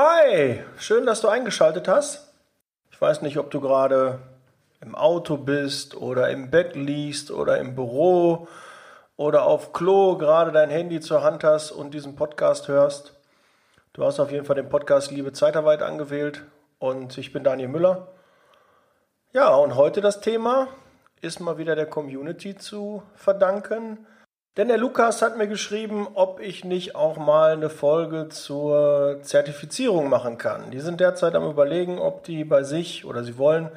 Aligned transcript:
Hi, 0.00 0.62
schön, 0.78 1.06
dass 1.06 1.22
du 1.22 1.28
eingeschaltet 1.28 1.88
hast. 1.88 2.32
Ich 2.92 3.00
weiß 3.00 3.20
nicht, 3.22 3.36
ob 3.36 3.50
du 3.50 3.60
gerade 3.60 4.20
im 4.80 4.94
Auto 4.94 5.36
bist 5.36 5.96
oder 5.96 6.30
im 6.30 6.52
Bett 6.52 6.76
liest 6.76 7.32
oder 7.32 7.58
im 7.58 7.74
Büro 7.74 8.46
oder 9.16 9.42
auf 9.42 9.72
Klo 9.72 10.16
gerade 10.16 10.52
dein 10.52 10.70
Handy 10.70 11.00
zur 11.00 11.24
Hand 11.24 11.42
hast 11.42 11.72
und 11.72 11.94
diesen 11.94 12.14
Podcast 12.14 12.68
hörst. 12.68 13.14
Du 13.92 14.04
hast 14.04 14.20
auf 14.20 14.30
jeden 14.30 14.44
Fall 14.44 14.54
den 14.54 14.68
Podcast 14.68 15.10
Liebe 15.10 15.32
Zeitarbeit 15.32 15.82
angewählt 15.82 16.44
und 16.78 17.18
ich 17.18 17.32
bin 17.32 17.42
Daniel 17.42 17.66
Müller. 17.66 18.06
Ja, 19.32 19.52
und 19.56 19.74
heute 19.74 20.00
das 20.00 20.20
Thema 20.20 20.68
ist 21.22 21.40
mal 21.40 21.58
wieder 21.58 21.74
der 21.74 21.86
Community 21.86 22.56
zu 22.56 23.02
verdanken. 23.16 24.06
Denn 24.58 24.66
der 24.66 24.76
Lukas 24.76 25.22
hat 25.22 25.38
mir 25.38 25.46
geschrieben, 25.46 26.08
ob 26.14 26.40
ich 26.40 26.64
nicht 26.64 26.96
auch 26.96 27.16
mal 27.16 27.52
eine 27.52 27.70
Folge 27.70 28.28
zur 28.28 29.20
Zertifizierung 29.22 30.08
machen 30.08 30.36
kann. 30.36 30.72
Die 30.72 30.80
sind 30.80 30.98
derzeit 30.98 31.36
am 31.36 31.48
Überlegen, 31.48 32.00
ob 32.00 32.24
die 32.24 32.42
bei 32.42 32.64
sich 32.64 33.04
oder 33.04 33.22
sie 33.22 33.38
wollen 33.38 33.70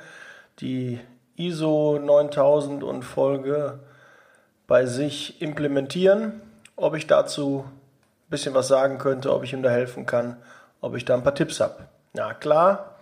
die 0.59 0.99
ISO 1.35 1.99
9000 1.99 2.84
und 2.84 3.04
Folge 3.04 3.77
bei 4.66 4.88
sich 4.88 5.40
implementieren. 5.40 6.41
Ob 6.76 6.95
ich 6.95 7.05
dazu 7.05 7.63
ein 7.68 8.29
bisschen 8.32 8.55
was 8.55 8.68
sagen 8.68 8.98
könnte, 8.98 9.32
ob 9.32 9.43
ich 9.43 9.54
ihm 9.54 9.62
da 9.62 9.70
helfen 9.70 10.07
kann, 10.07 10.38
ob 10.82 10.95
ich 10.95 11.05
da 11.05 11.13
ein 11.13 11.21
paar 11.21 11.35
Tipps 11.35 11.59
habe. 11.59 11.76
Na 12.13 12.34
klar, 12.34 12.95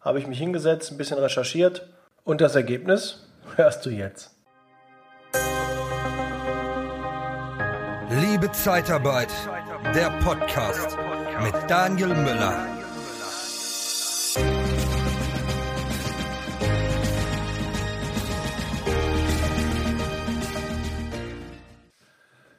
habe 0.00 0.18
ich 0.20 0.26
mich 0.26 0.38
hingesetzt, 0.38 0.90
ein 0.90 0.96
bisschen 0.96 1.18
recherchiert 1.18 1.86
und 2.24 2.40
das 2.40 2.54
Ergebnis 2.54 3.26
hörst 3.56 3.84
du 3.84 3.90
jetzt. 3.90 4.39
Liebe 8.12 8.50
Zeitarbeit, 8.50 9.28
der 9.94 10.10
Podcast 10.24 10.98
mit 11.44 11.54
Daniel 11.70 12.08
Müller. 12.08 12.66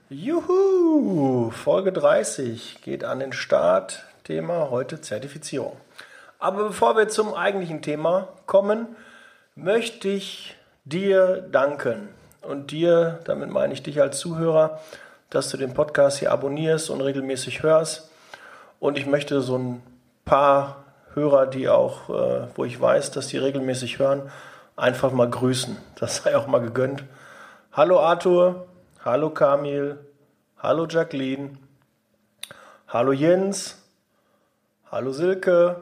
Juhu, 0.09 1.51
Folge 1.51 1.91
30 1.91 2.79
geht 2.81 3.03
an 3.03 3.19
den 3.19 3.33
Start. 3.33 4.05
Thema 4.23 4.69
heute 4.69 5.01
Zertifizierung. 5.01 5.75
Aber 6.39 6.69
bevor 6.69 6.95
wir 6.95 7.09
zum 7.09 7.33
eigentlichen 7.33 7.81
Thema 7.81 8.29
kommen, 8.45 8.95
möchte 9.55 10.07
ich 10.07 10.55
dir 10.85 11.41
danken. 11.51 12.07
Und 12.41 12.71
dir, 12.71 13.19
damit 13.25 13.49
meine 13.49 13.73
ich 13.73 13.83
dich 13.83 14.01
als 14.01 14.17
Zuhörer, 14.17 14.79
dass 15.31 15.49
du 15.49 15.57
den 15.57 15.73
Podcast 15.73 16.19
hier 16.19 16.31
abonnierst 16.31 16.89
und 16.89 17.01
regelmäßig 17.01 17.63
hörst. 17.63 18.11
Und 18.79 18.97
ich 18.97 19.07
möchte 19.07 19.41
so 19.41 19.57
ein 19.57 19.81
paar 20.25 20.83
Hörer, 21.13 21.47
die 21.47 21.69
auch, 21.69 22.09
äh, 22.09 22.47
wo 22.55 22.65
ich 22.65 22.79
weiß, 22.79 23.11
dass 23.11 23.27
die 23.27 23.37
regelmäßig 23.37 23.97
hören, 23.97 24.29
einfach 24.75 25.11
mal 25.11 25.29
grüßen. 25.29 25.77
Das 25.95 26.17
sei 26.17 26.37
auch 26.37 26.47
mal 26.47 26.59
gegönnt. 26.59 27.05
Hallo 27.71 27.99
Arthur, 27.99 28.67
hallo 29.03 29.29
Kamil, 29.29 29.99
hallo 30.59 30.85
Jacqueline, 30.89 31.57
hallo 32.89 33.13
Jens, 33.13 33.81
hallo 34.91 35.13
Silke, 35.13 35.81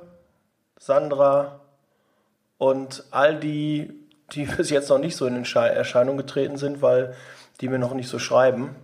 Sandra 0.77 1.59
und 2.59 3.03
all 3.09 3.39
die, 3.39 3.93
die 4.31 4.45
bis 4.57 4.69
jetzt 4.69 4.89
noch 4.89 4.99
nicht 4.99 5.15
so 5.15 5.25
in 5.25 5.43
Erscheinung 5.43 6.17
getreten 6.17 6.57
sind, 6.57 6.83
weil 6.83 7.15
die 7.61 7.67
mir 7.67 7.79
noch 7.79 7.95
nicht 7.95 8.09
so 8.09 8.19
schreiben. 8.19 8.75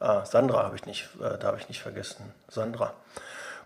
Ah, 0.00 0.24
Sandra 0.24 0.64
habe 0.64 0.76
ich 0.76 0.86
nicht, 0.86 1.08
äh, 1.22 1.38
da 1.38 1.54
ich 1.56 1.68
nicht 1.68 1.82
vergessen. 1.82 2.32
Sandra. 2.48 2.94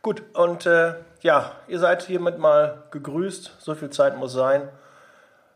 Gut, 0.03 0.23
und 0.35 0.67
äh, 0.67 0.95
ja, 1.23 1.53
ihr 1.69 1.79
seid 1.79 2.03
hiermit 2.03 2.39
mal 2.39 2.83
gegrüßt. 2.91 3.53
So 3.59 3.75
viel 3.75 3.91
Zeit 3.91 4.19
muss 4.19 4.33
sein. 4.33 4.69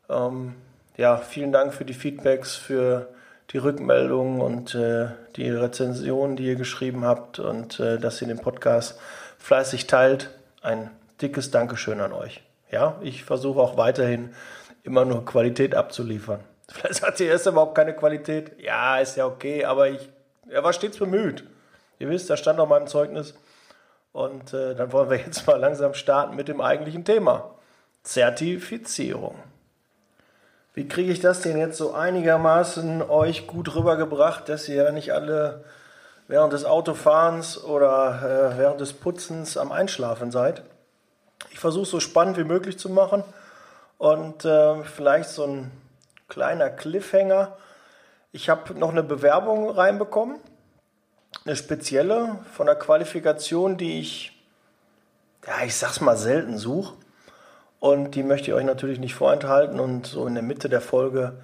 Ähm, 0.09 0.55
ja, 0.97 1.19
vielen 1.19 1.53
Dank 1.53 1.75
für 1.75 1.85
die 1.85 1.95
Feedbacks, 1.95 2.57
für 2.57 3.09
die 3.51 3.59
Rückmeldungen 3.59 4.41
und 4.41 4.75
äh, 4.75 5.09
die 5.37 5.51
Rezensionen, 5.51 6.37
die 6.37 6.47
ihr 6.47 6.57
geschrieben 6.57 7.05
habt 7.05 7.39
und 7.39 7.81
äh, 7.81 7.99
dass 7.99 8.23
ihr 8.23 8.29
den 8.29 8.41
Podcast 8.41 8.99
fleißig 9.39 9.87
teilt. 9.87 10.31
Ein 10.63 10.91
dickes 11.21 11.51
Dankeschön 11.51 12.01
an 12.01 12.13
euch. 12.13 12.43
Ja, 12.71 12.97
ich 13.01 13.25
versuche 13.25 13.61
auch 13.61 13.77
weiterhin 13.77 14.35
immer 14.83 15.05
nur 15.05 15.25
Qualität 15.25 15.75
abzuliefern. 15.75 16.41
Vielleicht 16.69 16.97
sagt 16.97 17.21
ihr, 17.21 17.33
ist 17.33 17.47
überhaupt 17.47 17.75
keine 17.75 17.95
Qualität. 17.95 18.53
Ja, 18.61 18.99
ist 18.99 19.17
ja 19.17 19.27
okay, 19.27 19.65
aber 19.65 19.89
ich, 19.89 20.09
er 20.51 20.65
war 20.65 20.73
stets 20.73 20.99
bemüht. 20.99 21.45
Ihr 21.99 22.09
wisst, 22.09 22.31
das 22.31 22.39
stand 22.39 22.61
auf 22.61 22.69
meinem 22.69 22.87
Zeugnis. 22.87 23.35
Und 24.13 24.53
äh, 24.53 24.75
dann 24.75 24.93
wollen 24.93 25.11
wir 25.11 25.19
jetzt 25.19 25.47
mal 25.47 25.59
langsam 25.59 25.95
starten 25.95 26.37
mit 26.37 26.49
dem 26.49 26.61
eigentlichen 26.61 27.05
Thema. 27.05 27.55
Zertifizierung. 28.03 29.37
Wie 30.75 30.87
kriege 30.87 31.11
ich 31.11 31.21
das 31.21 31.41
denn 31.41 31.59
jetzt 31.59 31.77
so 31.77 31.93
einigermaßen 31.93 33.03
euch 33.03 33.47
gut 33.47 33.75
rübergebracht, 33.75 34.49
dass 34.49 34.69
ihr 34.69 34.93
nicht 34.93 35.13
alle 35.13 35.65
während 36.29 36.53
des 36.53 36.65
Autofahrens 36.65 37.63
oder 37.63 38.53
äh, 38.55 38.59
während 38.59 38.81
des 38.81 38.93
Putzens 38.93 39.57
am 39.57 39.73
Einschlafen 39.73 40.31
seid? 40.31 40.63
Ich 41.51 41.59
versuche 41.59 41.87
so 41.87 42.01
spannend 42.01 42.37
wie 42.39 42.45
möglich 42.45 42.79
zu 42.79 42.91
machen 42.91 43.25
und 43.99 44.45
äh, 44.45 44.85
vielleicht 44.85 45.31
so 45.31 45.45
ein 45.45 45.71
kleiner 46.29 46.71
Cliffhanger. 46.71 47.57
Ich 48.31 48.51
habe 48.51 48.79
noch 48.79 48.91
eine 48.91 49.03
Bewerbung 49.03 49.71
reinbekommen, 49.71 50.39
eine 51.47 51.57
spezielle 51.57 52.41
von 52.53 52.67
der 52.67 52.77
Qualifikation, 52.77 53.79
die 53.79 54.01
ich, 54.01 54.39
ja, 55.47 55.65
ich 55.65 55.77
sag's 55.77 56.03
mal 56.03 56.17
selten 56.17 56.59
suche. 56.59 56.93
Und 57.81 58.17
die 58.17 58.23
möchte 58.23 58.51
ich 58.51 58.55
euch 58.55 58.65
natürlich 58.65 58.99
nicht 58.99 59.15
vorenthalten 59.15 59.81
und 59.81 60.07
so 60.07 60.27
in 60.27 60.35
der 60.35 60.43
Mitte 60.43 60.69
der 60.69 60.83
Folge 60.83 61.39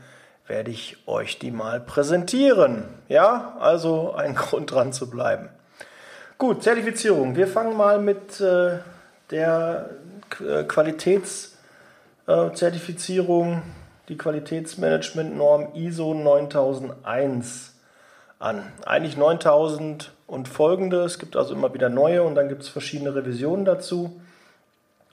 werde 0.47 0.71
ich 0.71 0.99
euch 1.07 1.39
die 1.39 1.51
mal 1.51 1.81
präsentieren. 1.81 2.85
Ja, 3.09 3.57
also 3.61 4.13
ein 4.13 4.35
Grund 4.35 4.71
dran 4.71 4.93
zu 4.93 5.09
bleiben. 5.09 5.49
Gut, 6.37 6.63
Zertifizierung. 6.63 7.35
Wir 7.37 7.47
fangen 7.47 7.75
mal 7.77 7.99
mit 7.99 8.41
äh, 8.41 8.81
der 9.31 9.89
äh, 10.41 10.65
Qualitätszertifizierung, 10.65 13.63
die 14.09 14.17
Qualitätsmanagement-Norm 14.17 15.69
ISO 15.75 16.15
9001 16.15 17.75
an. 18.39 18.73
Eigentlich 18.85 19.17
9000 19.17 20.13
und 20.27 20.49
folgende. 20.49 21.05
Es 21.05 21.19
gibt 21.19 21.37
also 21.37 21.55
immer 21.55 21.73
wieder 21.75 21.89
neue 21.89 22.23
und 22.23 22.35
dann 22.35 22.49
gibt 22.49 22.63
es 22.63 22.69
verschiedene 22.69 23.15
Revisionen 23.15 23.65
dazu. 23.65 24.21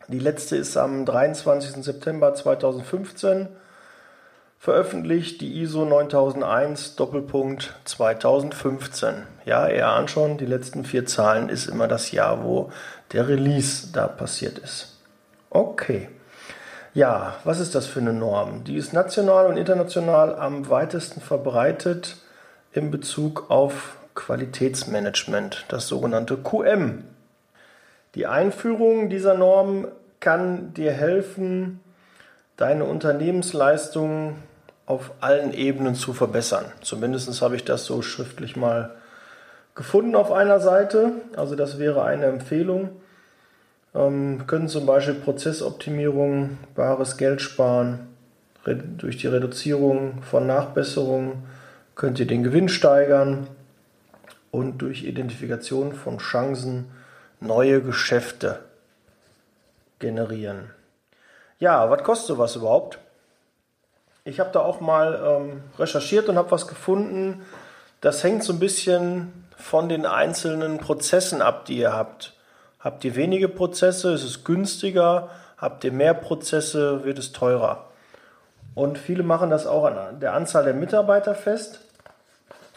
Die 0.07 0.19
letzte 0.19 0.57
ist 0.57 0.75
am 0.77 1.05
23. 1.05 1.83
September 1.83 2.33
2015 2.33 3.47
veröffentlicht, 4.59 5.41
die 5.41 5.61
ISO 5.61 5.85
9001 5.85 6.95
Doppelpunkt 6.95 7.73
2015. 7.85 9.23
Ja, 9.45 9.67
ihr 9.67 9.87
ahnt 9.87 10.11
schon, 10.11 10.37
die 10.37 10.45
letzten 10.45 10.83
vier 10.83 11.05
Zahlen 11.05 11.49
ist 11.49 11.67
immer 11.67 11.87
das 11.87 12.11
Jahr, 12.11 12.43
wo 12.43 12.71
der 13.13 13.27
Release 13.27 13.87
da 13.91 14.07
passiert 14.07 14.59
ist. 14.59 14.99
Okay. 15.49 16.09
Ja, 16.93 17.35
was 17.45 17.61
ist 17.61 17.73
das 17.73 17.87
für 17.87 18.01
eine 18.01 18.11
Norm? 18.11 18.65
Die 18.65 18.75
ist 18.75 18.91
national 18.91 19.47
und 19.47 19.55
international 19.55 20.35
am 20.35 20.69
weitesten 20.69 21.21
verbreitet 21.21 22.17
in 22.73 22.91
Bezug 22.91 23.49
auf 23.49 23.95
Qualitätsmanagement, 24.13 25.65
das 25.69 25.87
sogenannte 25.87 26.35
QM. 26.35 27.05
Die 28.15 28.27
Einführung 28.27 29.09
dieser 29.09 29.35
Norm 29.35 29.87
kann 30.19 30.73
dir 30.73 30.91
helfen, 30.91 31.79
deine 32.57 32.83
Unternehmensleistungen 32.83 34.35
auf 34.85 35.11
allen 35.21 35.53
Ebenen 35.53 35.95
zu 35.95 36.11
verbessern. 36.11 36.65
Zumindest 36.81 37.41
habe 37.41 37.55
ich 37.55 37.63
das 37.63 37.85
so 37.85 38.01
schriftlich 38.01 38.57
mal 38.57 38.91
gefunden 39.75 40.13
auf 40.13 40.33
einer 40.33 40.59
Seite. 40.59 41.13
Also 41.37 41.55
das 41.55 41.79
wäre 41.79 42.03
eine 42.03 42.25
Empfehlung. 42.25 42.89
Ähm, 43.93 44.45
können 44.47 44.67
zum 44.67 44.85
Beispiel 44.85 45.15
Prozessoptimierung, 45.15 46.57
bares 46.75 47.17
Geld 47.17 47.41
sparen. 47.41 48.07
Durch 48.63 49.17
die 49.17 49.27
Reduzierung 49.27 50.21
von 50.21 50.45
Nachbesserungen 50.45 51.43
könnt 51.95 52.19
ihr 52.19 52.27
den 52.27 52.43
Gewinn 52.43 52.69
steigern 52.69 53.47
und 54.51 54.77
durch 54.79 55.03
Identifikation 55.03 55.93
von 55.93 56.19
Chancen 56.19 56.91
neue 57.39 57.81
Geschäfte 57.81 58.59
generieren. 59.99 60.69
Ja, 61.59 61.89
was 61.89 62.03
kostet 62.03 62.27
sowas 62.27 62.55
überhaupt? 62.55 62.99
Ich 64.23 64.39
habe 64.39 64.51
da 64.51 64.59
auch 64.59 64.79
mal 64.79 65.19
ähm, 65.25 65.63
recherchiert 65.79 66.29
und 66.29 66.37
habe 66.37 66.51
was 66.51 66.67
gefunden. 66.67 67.41
Das 68.01 68.23
hängt 68.23 68.43
so 68.43 68.53
ein 68.53 68.59
bisschen 68.59 69.45
von 69.57 69.89
den 69.89 70.05
einzelnen 70.05 70.77
Prozessen 70.77 71.41
ab, 71.41 71.65
die 71.65 71.77
ihr 71.77 71.93
habt. 71.93 72.33
Habt 72.83 73.03
ihr 73.05 73.15
wenige 73.15 73.47
Prozesse, 73.47 74.13
ist 74.13 74.23
es 74.23 74.43
günstiger. 74.43 75.29
Habt 75.57 75.83
ihr 75.83 75.91
mehr 75.91 76.15
Prozesse, 76.15 77.03
wird 77.03 77.19
es 77.19 77.31
teurer. 77.31 77.85
Und 78.73 78.97
viele 78.97 79.23
machen 79.23 79.49
das 79.49 79.67
auch 79.67 79.85
an 79.85 80.19
der 80.19 80.33
Anzahl 80.33 80.63
der 80.63 80.73
Mitarbeiter 80.73 81.35
fest. 81.35 81.81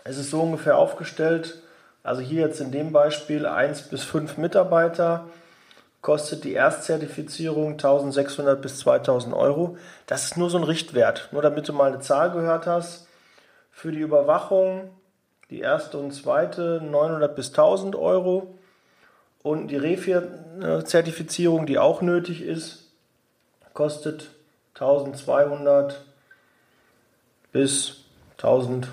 Es 0.05 0.19
ist 0.19 0.31
so 0.31 0.43
ungefähr 0.43 0.77
aufgestellt, 0.77 1.62
also 2.03 2.21
hier 2.21 2.43
jetzt 2.43 2.61
in 2.61 2.71
dem 2.71 2.93
Beispiel 2.93 3.47
1 3.47 3.85
bis 3.89 4.05
5 4.05 4.37
Mitarbeiter 4.37 5.25
kostet 6.03 6.45
die 6.45 6.53
Erstzertifizierung 6.53 7.73
1600 7.73 8.61
bis 8.61 8.81
2000 8.81 9.35
Euro. 9.35 9.79
Das 10.06 10.25
ist 10.25 10.37
nur 10.37 10.51
so 10.51 10.59
ein 10.59 10.65
Richtwert, 10.65 11.31
nur 11.33 11.41
damit 11.41 11.67
du 11.67 11.73
mal 11.73 11.91
eine 11.91 12.01
Zahl 12.01 12.31
gehört 12.31 12.67
hast. 12.67 13.09
Für 13.71 13.91
die 13.91 14.01
Überwachung 14.01 14.91
die 15.49 15.61
erste 15.61 15.97
und 15.97 16.12
zweite 16.12 16.83
900 16.83 17.35
bis 17.35 17.49
1000 17.49 17.97
Euro 17.97 18.59
und 19.44 19.69
die 19.69 19.76
Refir-Zertifizierung, 19.76 21.67
die 21.67 21.79
auch 21.79 22.02
nötig 22.02 22.43
ist, 22.43 22.91
kostet 23.75 24.31
1200 24.75 26.02
bis 27.52 27.99
1000 28.38 28.88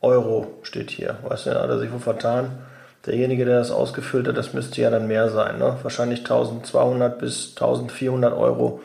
Euro 0.00 0.58
steht 0.62 0.90
hier. 0.90 1.18
Weißt 1.22 1.46
du, 1.46 1.50
hat 1.50 1.70
er 1.70 1.78
sich 1.78 1.92
wohl 1.92 2.00
vertan 2.00 2.58
derjenige, 3.06 3.44
der 3.44 3.58
das 3.58 3.70
ausgefüllt 3.70 4.28
hat, 4.28 4.36
das 4.36 4.54
müsste 4.54 4.80
ja 4.80 4.90
dann 4.90 5.06
mehr 5.06 5.28
sein. 5.28 5.58
Ne? 5.58 5.76
Wahrscheinlich 5.82 6.20
1200 6.20 7.18
bis 7.18 7.50
1400 7.50 8.32
Euro, 8.32 8.80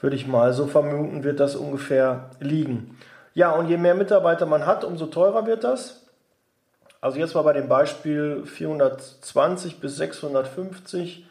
würde 0.00 0.16
ich 0.16 0.26
mal 0.26 0.52
so 0.52 0.66
vermuten, 0.66 1.24
wird 1.24 1.40
das 1.40 1.56
ungefähr 1.56 2.30
liegen. 2.40 2.98
Ja, 3.34 3.52
und 3.52 3.68
je 3.68 3.76
mehr 3.76 3.94
Mitarbeiter 3.94 4.46
man 4.46 4.66
hat, 4.66 4.84
umso 4.84 5.06
teurer 5.06 5.46
wird 5.46 5.64
das. 5.64 5.99
Also 7.00 7.18
jetzt 7.18 7.34
mal 7.34 7.42
bei 7.42 7.54
dem 7.54 7.68
Beispiel 7.68 8.44
420 8.44 9.80
bis 9.80 9.96
650 9.96 11.26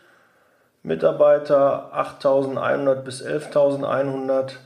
Mitarbeiter, 0.82 1.94
8100 1.94 3.06
bis 3.06 3.22
11100 3.22 4.58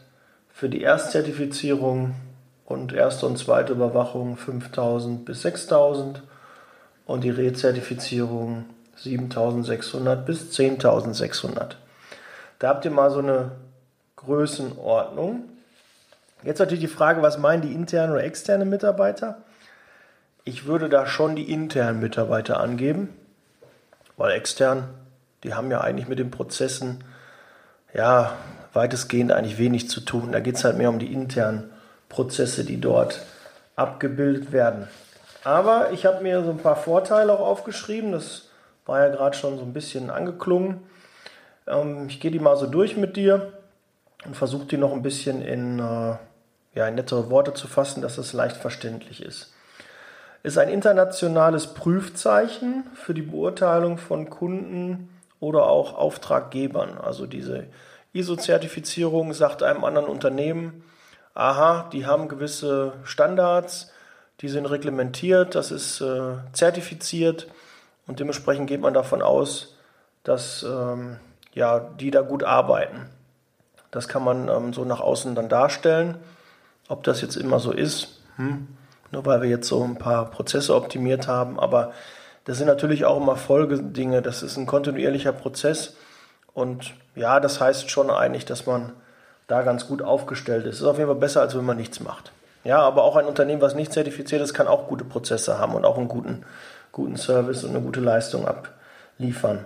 für 0.53 0.69
die 0.69 0.81
Erstzertifizierung 0.81 2.15
und 2.65 2.93
erste 2.93 3.25
und 3.25 3.37
zweite 3.37 3.73
Überwachung 3.73 4.37
5000 4.37 5.25
bis 5.25 5.41
6000 5.41 6.21
und 7.05 7.23
die 7.23 7.31
Rezertifizierung 7.31 8.65
7600 8.95 10.25
bis 10.25 10.51
10600. 10.51 11.77
Da 12.59 12.69
habt 12.69 12.85
ihr 12.85 12.91
mal 12.91 13.11
so 13.11 13.19
eine 13.19 13.51
Größenordnung. 14.15 15.43
Jetzt 16.43 16.59
natürlich 16.59 16.81
die 16.81 16.87
Frage, 16.87 17.21
was 17.21 17.37
meinen 17.37 17.61
die 17.61 17.73
internen 17.73 18.13
oder 18.13 18.23
externen 18.23 18.69
Mitarbeiter? 18.69 19.39
Ich 20.45 20.65
würde 20.65 20.89
da 20.89 21.05
schon 21.05 21.37
die 21.37 21.51
internen 21.51 22.01
Mitarbeiter 22.01 22.59
angeben, 22.59 23.09
weil 24.17 24.33
extern, 24.33 24.89
die 25.43 25.53
haben 25.53 25.71
ja 25.71 25.79
eigentlich 25.79 26.09
mit 26.09 26.19
den 26.19 26.31
Prozessen 26.31 27.03
ja 27.93 28.35
weitestgehend 28.73 29.31
eigentlich 29.31 29.57
wenig 29.57 29.89
zu 29.89 30.01
tun. 30.01 30.33
Da 30.33 30.41
geht 30.41 30.55
es 30.55 30.65
halt 30.65 30.77
mehr 30.77 30.89
um 30.89 30.99
die 30.99 31.13
internen 31.13 31.71
Prozesse, 32.09 32.65
die 32.65 32.81
dort 32.81 33.21
abgebildet 33.77 34.51
werden. 34.51 34.89
Aber 35.45 35.91
ich 35.91 36.05
habe 36.05 36.21
mir 36.21 36.43
so 36.43 36.51
ein 36.51 36.57
paar 36.57 36.75
Vorteile 36.75 37.31
auch 37.31 37.39
aufgeschrieben. 37.39 38.11
Das 38.11 38.49
war 38.85 38.99
ja 38.99 39.09
gerade 39.09 39.37
schon 39.37 39.57
so 39.57 39.63
ein 39.63 39.71
bisschen 39.71 40.09
angeklungen. 40.09 40.81
Ähm, 41.67 42.07
ich 42.09 42.19
gehe 42.19 42.31
die 42.31 42.39
mal 42.39 42.57
so 42.57 42.67
durch 42.67 42.97
mit 42.97 43.15
dir 43.15 43.53
und 44.25 44.35
versuche 44.35 44.65
die 44.65 44.77
noch 44.77 44.91
ein 44.91 45.03
bisschen 45.03 45.41
in, 45.41 45.79
äh, 45.79 46.15
ja, 46.75 46.87
in 46.87 46.95
nettere 46.95 47.29
Worte 47.29 47.53
zu 47.53 47.67
fassen, 47.67 48.01
dass 48.01 48.17
es 48.17 48.33
leicht 48.33 48.57
verständlich 48.57 49.23
ist. 49.23 49.52
Ist 50.43 50.57
ein 50.57 50.69
internationales 50.69 51.73
Prüfzeichen 51.73 52.83
für 52.93 53.13
die 53.13 53.21
Beurteilung 53.21 53.97
von 53.97 54.29
Kunden 54.29 55.09
oder 55.39 55.67
auch 55.67 55.95
Auftraggebern. 55.95 56.97
Also 56.97 57.25
diese 57.25 57.67
ISO-Zertifizierung 58.13 59.33
sagt 59.33 59.63
einem 59.63 59.83
anderen 59.83 60.07
Unternehmen, 60.07 60.83
aha, 61.33 61.89
die 61.91 62.05
haben 62.05 62.27
gewisse 62.27 62.93
Standards, 63.03 63.91
die 64.41 64.49
sind 64.49 64.65
reglementiert, 64.65 65.55
das 65.55 65.71
ist 65.71 66.01
äh, 66.01 66.35
zertifiziert 66.51 67.47
und 68.05 68.19
dementsprechend 68.19 68.67
geht 68.67 68.81
man 68.81 68.93
davon 68.93 69.21
aus, 69.21 69.77
dass 70.23 70.63
ähm, 70.63 71.17
ja, 71.53 71.79
die 71.79 72.11
da 72.11 72.21
gut 72.21 72.43
arbeiten. 72.43 73.09
Das 73.91 74.07
kann 74.07 74.23
man 74.23 74.49
ähm, 74.49 74.73
so 74.73 74.85
nach 74.85 74.99
außen 74.99 75.35
dann 75.35 75.49
darstellen. 75.49 76.17
Ob 76.87 77.03
das 77.03 77.21
jetzt 77.21 77.35
immer 77.35 77.59
so 77.59 77.71
ist, 77.71 78.21
hm, 78.35 78.67
nur 79.13 79.25
weil 79.25 79.41
wir 79.41 79.49
jetzt 79.49 79.67
so 79.67 79.83
ein 79.83 79.95
paar 79.95 80.29
Prozesse 80.31 80.75
optimiert 80.75 81.27
haben, 81.27 81.59
aber 81.59 81.93
das 82.45 82.57
sind 82.57 82.67
natürlich 82.67 83.05
auch 83.05 83.17
immer 83.17 83.37
Folgedinge. 83.37 84.21
Das 84.21 84.43
ist 84.43 84.57
ein 84.57 84.65
kontinuierlicher 84.65 85.31
Prozess 85.31 85.95
und 86.53 86.93
ja, 87.15 87.39
das 87.39 87.61
heißt 87.61 87.89
schon 87.89 88.09
eigentlich, 88.09 88.45
dass 88.45 88.65
man 88.65 88.91
da 89.47 89.61
ganz 89.61 89.87
gut 89.87 90.01
aufgestellt 90.01 90.65
ist. 90.65 90.77
Ist 90.77 90.83
auf 90.83 90.97
jeden 90.97 91.09
Fall 91.09 91.19
besser, 91.19 91.41
als 91.41 91.55
wenn 91.55 91.65
man 91.65 91.77
nichts 91.77 91.99
macht. 91.99 92.31
Ja, 92.63 92.79
aber 92.79 93.03
auch 93.03 93.15
ein 93.15 93.25
Unternehmen, 93.25 93.61
was 93.61 93.75
nicht 93.75 93.93
zertifiziert 93.93 94.41
ist, 94.41 94.53
kann 94.53 94.67
auch 94.67 94.87
gute 94.87 95.03
Prozesse 95.03 95.59
haben 95.59 95.75
und 95.75 95.85
auch 95.85 95.97
einen 95.97 96.07
guten, 96.07 96.45
guten 96.91 97.17
Service 97.17 97.63
und 97.63 97.71
eine 97.71 97.81
gute 97.81 97.99
Leistung 97.99 98.47
abliefern. 98.47 99.65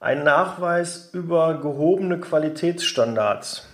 Ein 0.00 0.22
Nachweis 0.22 1.10
über 1.12 1.54
gehobene 1.60 2.20
Qualitätsstandards. 2.20 3.66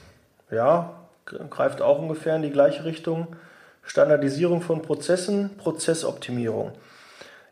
Ja, 0.51 0.95
greift 1.27 1.83
auch 1.83 1.99
ungefähr 1.99 2.37
in 2.37 2.43
die 2.43 2.51
gleiche 2.51 2.85
Richtung. 2.85 3.37
Standardisierung 3.83 4.63
von 4.63 4.83
Prozessen, 4.83 5.57
Prozessoptimierung. 5.57 6.73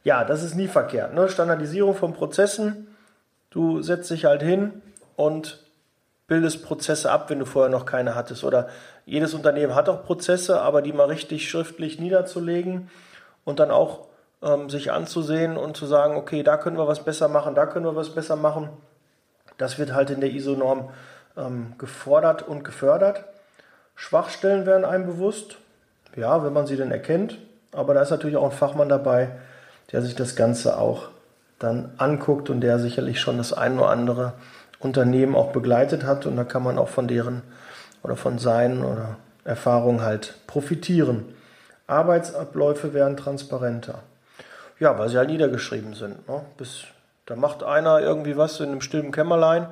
Ja, 0.05 0.25
das 0.25 0.43
ist 0.43 0.55
nie 0.55 0.69
verkehrt. 0.69 1.15
Ne? 1.15 1.29
Standardisierung 1.29 1.95
von 1.95 2.13
Prozessen. 2.15 2.89
Du 3.51 3.83
setzt 3.83 4.11
dich 4.11 4.25
halt 4.25 4.43
hin 4.43 4.83
und 5.17 5.65
bildest 6.27 6.63
Prozesse 6.63 7.11
ab, 7.11 7.31
wenn 7.31 7.39
du 7.39 7.47
vorher 7.47 7.71
noch 7.71 7.87
keine 7.87 8.15
hattest. 8.15 8.45
Oder 8.45 8.69
jedes 9.07 9.35
Unternehmen 9.35 9.75
hat 9.75 9.89
auch 9.89 10.05
Prozesse, 10.05 10.61
aber 10.61 10.83
die 10.83 10.93
mal 10.93 11.07
richtig 11.07 11.49
schriftlich 11.51 11.99
niederzulegen 11.99 12.91
und 13.45 13.59
dann 13.59 13.71
auch 13.71 14.07
ähm, 14.43 14.71
sich 14.71 14.93
anzusehen 14.93 15.57
und 15.57 15.77
zu 15.77 15.87
sagen, 15.87 16.17
okay, 16.17 16.43
da 16.43 16.57
können 16.59 16.77
wir 16.77 16.87
was 16.87 17.05
besser 17.05 17.29
machen, 17.29 17.55
da 17.55 17.67
können 17.67 17.87
wir 17.87 17.97
was 17.97 18.11
besser 18.11 18.37
machen. 18.37 18.69
Das 19.57 19.79
wird 19.79 19.93
halt 19.93 20.11
in 20.11 20.21
der 20.21 20.31
ISO-Norm 20.31 20.91
ähm, 21.37 21.75
gefordert 21.79 22.47
und 22.47 22.63
gefördert. 22.63 23.25
Schwachstellen 23.95 24.67
werden 24.67 24.85
einem 24.85 25.07
bewusst, 25.07 25.59
ja, 26.19 26.45
wenn 26.45 26.53
man 26.53 26.67
sie 26.67 26.77
denn 26.77 26.91
erkennt. 26.91 27.39
Aber 27.73 27.95
da 27.95 28.03
ist 28.03 28.11
natürlich 28.11 28.37
auch 28.37 28.45
ein 28.45 28.57
Fachmann 28.57 28.89
dabei, 28.89 29.31
der 29.93 30.03
sich 30.03 30.15
das 30.15 30.37
Ganze 30.37 30.79
auch 30.79 31.09
dann 31.59 31.93
anguckt 31.99 32.51
und 32.51 32.61
der 32.61 32.79
sicherlich 32.79 33.21
schon 33.21 33.39
das 33.39 33.53
ein 33.53 33.79
oder 33.79 33.89
andere 33.89 34.33
Unternehmen 34.79 35.35
auch 35.35 35.53
begleitet 35.53 36.05
hat 36.05 36.27
und 36.27 36.37
da 36.37 36.45
kann 36.45 36.63
man 36.63 36.79
auch 36.79 36.89
von 36.89 37.09
deren 37.09 37.43
oder 38.03 38.17
von 38.17 38.39
seinen 38.39 38.85
oder 38.85 39.17
Erfahrungen 39.45 40.03
halt 40.03 40.35
profitieren. 40.47 41.25
Arbeitsabläufe 41.87 42.95
werden 42.95 43.17
transparenter. 43.17 44.01
Ja, 44.79 44.99
weil 44.99 45.09
sie 45.09 45.19
halt 45.19 45.31
niedergeschrieben 45.31 45.95
sind. 45.95 46.29
Ne? 46.29 46.43
Bis, 46.57 46.85
da 47.27 47.35
macht 47.35 47.65
einer 47.65 48.01
irgendwie 48.01 48.37
was 48.37 48.61
in 48.61 48.69
einem 48.69 48.81
stillen 48.81 49.11
Kämmerlein 49.11 49.67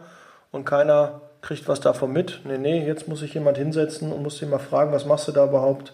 und 0.50 0.65
keiner 0.65 1.20
kriegt 1.43 1.69
was 1.69 1.81
davon 1.81 2.12
mit. 2.12 2.41
Nee, 2.44 2.58
nee, 2.58 2.84
jetzt 2.84 3.06
muss 3.06 3.20
sich 3.20 3.34
jemand 3.34 3.58
hinsetzen 3.58 4.12
und 4.12 4.22
muss 4.22 4.38
sich 4.38 4.48
mal 4.48 4.58
fragen, 4.58 4.93
was 4.93 5.06
machst 5.06 5.29
du 5.29 5.32
da 5.32 5.44
überhaupt? 5.44 5.93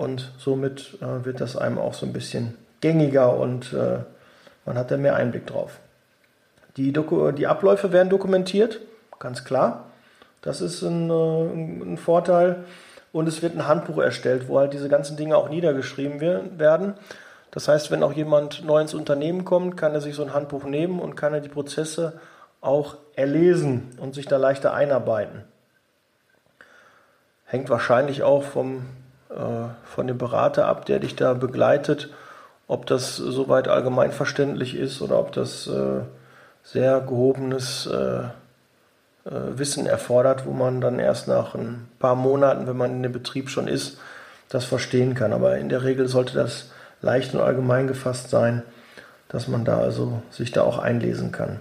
Und 0.00 0.32
somit 0.38 0.96
äh, 1.02 1.26
wird 1.26 1.42
das 1.42 1.58
einem 1.58 1.76
auch 1.76 1.92
so 1.92 2.06
ein 2.06 2.14
bisschen 2.14 2.56
gängiger 2.80 3.36
und 3.36 3.74
äh, 3.74 3.98
man 4.64 4.78
hat 4.78 4.90
da 4.90 4.96
mehr 4.96 5.14
Einblick 5.14 5.46
drauf. 5.46 5.78
Die, 6.78 6.90
Doku 6.90 7.32
die 7.32 7.46
Abläufe 7.46 7.92
werden 7.92 8.08
dokumentiert, 8.08 8.80
ganz 9.18 9.44
klar. 9.44 9.90
Das 10.40 10.62
ist 10.62 10.80
ein, 10.80 11.10
äh, 11.10 11.92
ein, 11.92 11.98
Vorteil. 11.98 12.64
Und 13.12 13.28
es 13.28 13.42
wird 13.42 13.54
ein 13.54 13.68
Handbuch 13.68 13.98
erstellt, 13.98 14.48
wo 14.48 14.58
halt 14.58 14.72
diese 14.72 14.88
ganzen 14.88 15.18
Dinge 15.18 15.36
auch 15.36 15.50
niedergeschrieben 15.50 16.58
werden. 16.58 16.94
Das 17.50 17.68
heißt, 17.68 17.90
wenn 17.90 18.02
auch 18.02 18.14
jemand 18.14 18.64
neu 18.64 18.80
ins 18.80 18.94
Unternehmen 18.94 19.44
kommt, 19.44 19.76
kann 19.76 19.92
er 19.92 20.00
sich 20.00 20.14
so 20.14 20.22
ein 20.22 20.32
Handbuch 20.32 20.64
nehmen 20.64 20.98
und 20.98 21.14
kann 21.14 21.34
er 21.34 21.40
die 21.40 21.50
Prozesse 21.50 22.18
auch 22.62 22.96
erlesen 23.16 23.90
und 23.98 24.14
sich 24.14 24.24
da 24.24 24.38
leichter 24.38 24.72
einarbeiten. 24.72 25.44
Hängt 27.44 27.68
wahrscheinlich 27.68 28.22
auch 28.22 28.44
vom, 28.44 28.86
von 29.30 30.06
dem 30.06 30.18
Berater 30.18 30.66
ab, 30.66 30.86
der 30.86 30.98
dich 30.98 31.14
da 31.14 31.34
begleitet, 31.34 32.10
ob 32.70 32.86
das 32.86 33.16
soweit 33.16 33.66
allgemeinverständlich 33.66 34.76
ist 34.76 35.02
oder 35.02 35.18
ob 35.18 35.32
das 35.32 35.66
äh, 35.66 36.02
sehr 36.62 37.00
gehobenes 37.00 37.86
äh, 37.86 38.22
äh, 39.24 39.58
Wissen 39.58 39.86
erfordert, 39.86 40.46
wo 40.46 40.52
man 40.52 40.80
dann 40.80 41.00
erst 41.00 41.26
nach 41.26 41.56
ein 41.56 41.88
paar 41.98 42.14
Monaten, 42.14 42.68
wenn 42.68 42.76
man 42.76 42.92
in 42.92 43.02
dem 43.02 43.12
Betrieb 43.12 43.50
schon 43.50 43.66
ist, 43.66 43.98
das 44.48 44.64
verstehen 44.64 45.14
kann. 45.14 45.32
Aber 45.32 45.58
in 45.58 45.68
der 45.68 45.82
Regel 45.82 46.06
sollte 46.06 46.34
das 46.34 46.70
leicht 47.02 47.34
und 47.34 47.40
allgemein 47.40 47.88
gefasst 47.88 48.30
sein, 48.30 48.62
dass 49.28 49.48
man 49.48 49.64
da 49.64 49.78
also 49.78 50.22
sich 50.30 50.52
da 50.52 50.62
auch 50.62 50.78
einlesen 50.78 51.32
kann. 51.32 51.60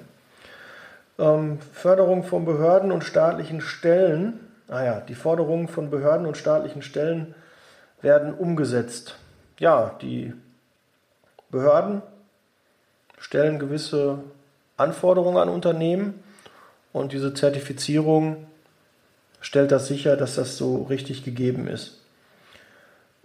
Ähm, 1.17 1.57
Förderung 1.73 2.23
von 2.23 2.45
Behörden 2.45 2.91
und 2.91 3.03
staatlichen 3.03 3.61
Stellen. 3.61 4.39
Ah 4.67 4.83
ja, 4.83 4.99
die 5.01 5.15
Forderungen 5.15 5.67
von 5.67 5.89
Behörden 5.89 6.27
und 6.27 6.37
staatlichen 6.37 6.83
Stellen 6.83 7.33
werden 8.01 8.33
umgesetzt. 8.33 9.15
Ja, 9.59 9.95
die 10.01 10.33
Behörden 11.51 12.01
stellen 13.17 13.59
gewisse 13.59 14.19
Anforderungen 14.77 15.37
an 15.37 15.49
Unternehmen 15.49 16.23
und 16.93 17.11
diese 17.11 17.33
Zertifizierung 17.33 18.47
stellt 19.41 19.71
das 19.71 19.87
sicher, 19.87 20.15
dass 20.15 20.35
das 20.35 20.57
so 20.57 20.83
richtig 20.83 21.23
gegeben 21.23 21.67
ist. 21.67 21.99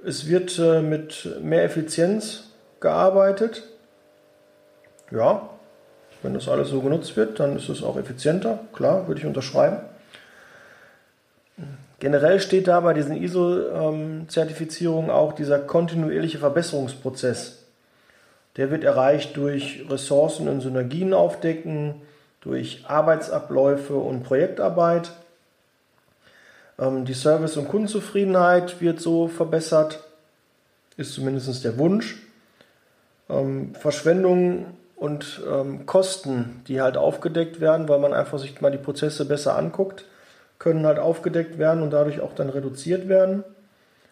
Es 0.05 0.29
wird 0.29 0.59
äh, 0.59 0.83
mit 0.83 1.29
mehr 1.41 1.65
Effizienz 1.65 2.45
gearbeitet. 2.81 3.63
Ja, 5.11 5.49
Wenn 6.23 6.35
das 6.35 6.49
alles 6.49 6.69
so 6.69 6.81
genutzt 6.81 7.17
wird, 7.17 7.39
dann 7.39 7.57
ist 7.57 7.69
es 7.69 7.83
auch 7.83 7.97
effizienter. 7.97 8.59
Klar, 8.73 9.07
würde 9.07 9.21
ich 9.21 9.27
unterschreiben. 9.27 9.79
Generell 12.05 12.39
steht 12.39 12.69
da 12.69 12.81
bei 12.81 12.93
diesen 12.93 13.17
ISO-Zertifizierungen 13.17 15.09
auch 15.11 15.33
dieser 15.33 15.59
kontinuierliche 15.59 16.37
Verbesserungsprozess. 16.37 17.65
Der 18.59 18.71
wird 18.71 18.85
erreicht 18.85 19.39
durch 19.39 19.87
Ressourcen 19.89 20.47
und 20.49 20.61
Synergien 20.61 21.15
aufdecken, 21.15 21.95
durch 22.43 22.85
Arbeitsabläufe 22.87 23.95
und 23.95 24.23
Projektarbeit. 24.23 25.13
Ähm, 26.79 27.07
die 27.07 27.15
Service- 27.15 27.57
und 27.57 27.69
Kundenzufriedenheit 27.69 28.83
wird 28.83 29.01
so 29.01 29.27
verbessert, 29.27 30.05
ist 30.99 31.15
zumindest 31.15 31.65
der 31.65 31.79
Wunsch. 31.79 32.17
Ähm, 33.31 33.75
Verschwendung 33.77 34.67
und 34.97 35.41
ähm, 35.51 35.87
Kosten, 35.87 36.61
die 36.69 36.83
halt 36.83 36.99
aufgedeckt 36.99 37.63
werden, 37.63 37.89
weil 37.89 37.99
man 37.99 38.13
einfach 38.13 38.39
sich 38.39 38.61
mal 38.61 38.71
die 38.71 38.77
Prozesse 38.77 39.25
besser 39.25 39.57
anguckt, 39.57 40.05
können 40.59 40.87
halt 40.87 40.99
aufgedeckt 40.99 41.59
werden 41.59 41.83
und 41.83 41.91
dadurch 41.91 42.21
auch 42.21 42.35
dann 42.35 42.49
reduziert 42.49 43.09
werden. 43.09 43.45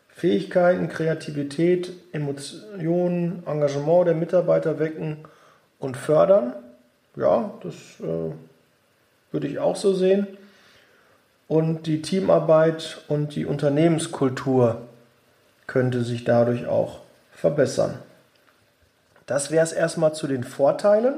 Fähigkeiten, 0.09 0.89
Kreativität, 0.89 1.93
Emotionen, 2.13 3.43
Engagement 3.47 4.07
der 4.07 4.15
Mitarbeiter 4.15 4.79
wecken 4.79 5.19
und 5.79 5.97
fördern. 5.97 6.55
Ja, 7.17 7.55
das 7.63 7.75
äh, 8.01 8.33
würde 9.31 9.47
ich 9.47 9.59
auch 9.59 9.77
so 9.77 9.95
sehen. 9.95 10.27
Und 11.49 11.87
die 11.87 12.03
Teamarbeit 12.03 13.03
und 13.09 13.35
die 13.35 13.47
Unternehmenskultur 13.47 14.83
könnte 15.67 16.03
sich 16.03 16.25
dadurch 16.25 16.67
auch 16.67 17.01
verbessern. 17.33 17.99
Das 19.27 19.51
wäre 19.51 19.65
es 19.65 19.73
erstmal 19.73 20.15
zu 20.15 20.27
den 20.27 20.45
Vorteilen. 20.45 21.15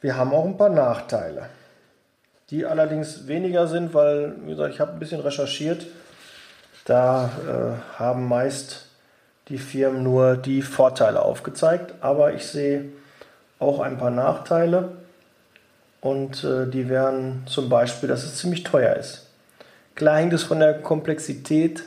Wir 0.00 0.16
haben 0.16 0.32
auch 0.32 0.44
ein 0.44 0.56
paar 0.56 0.68
Nachteile, 0.68 1.48
die 2.50 2.66
allerdings 2.66 3.26
weniger 3.26 3.66
sind, 3.66 3.94
weil, 3.94 4.34
wie 4.44 4.50
gesagt, 4.50 4.74
ich 4.74 4.80
habe 4.80 4.92
ein 4.92 4.98
bisschen 4.98 5.20
recherchiert. 5.20 5.86
Da 6.84 7.30
äh, 7.46 7.98
haben 7.98 8.28
meist 8.28 8.86
die 9.48 9.58
Firmen 9.58 10.02
nur 10.02 10.36
die 10.36 10.62
Vorteile 10.62 11.22
aufgezeigt, 11.22 11.94
aber 12.00 12.34
ich 12.34 12.46
sehe 12.46 12.86
auch 13.58 13.80
ein 13.80 13.98
paar 13.98 14.10
Nachteile 14.10 14.90
und 16.00 16.42
äh, 16.42 16.66
die 16.66 16.88
wären 16.88 17.44
zum 17.46 17.68
Beispiel, 17.68 18.08
dass 18.08 18.24
es 18.24 18.36
ziemlich 18.38 18.64
teuer 18.64 18.96
ist. 18.96 19.28
Klar 19.94 20.16
hängt 20.16 20.32
es 20.32 20.42
von 20.42 20.58
der 20.58 20.80
Komplexität 20.80 21.84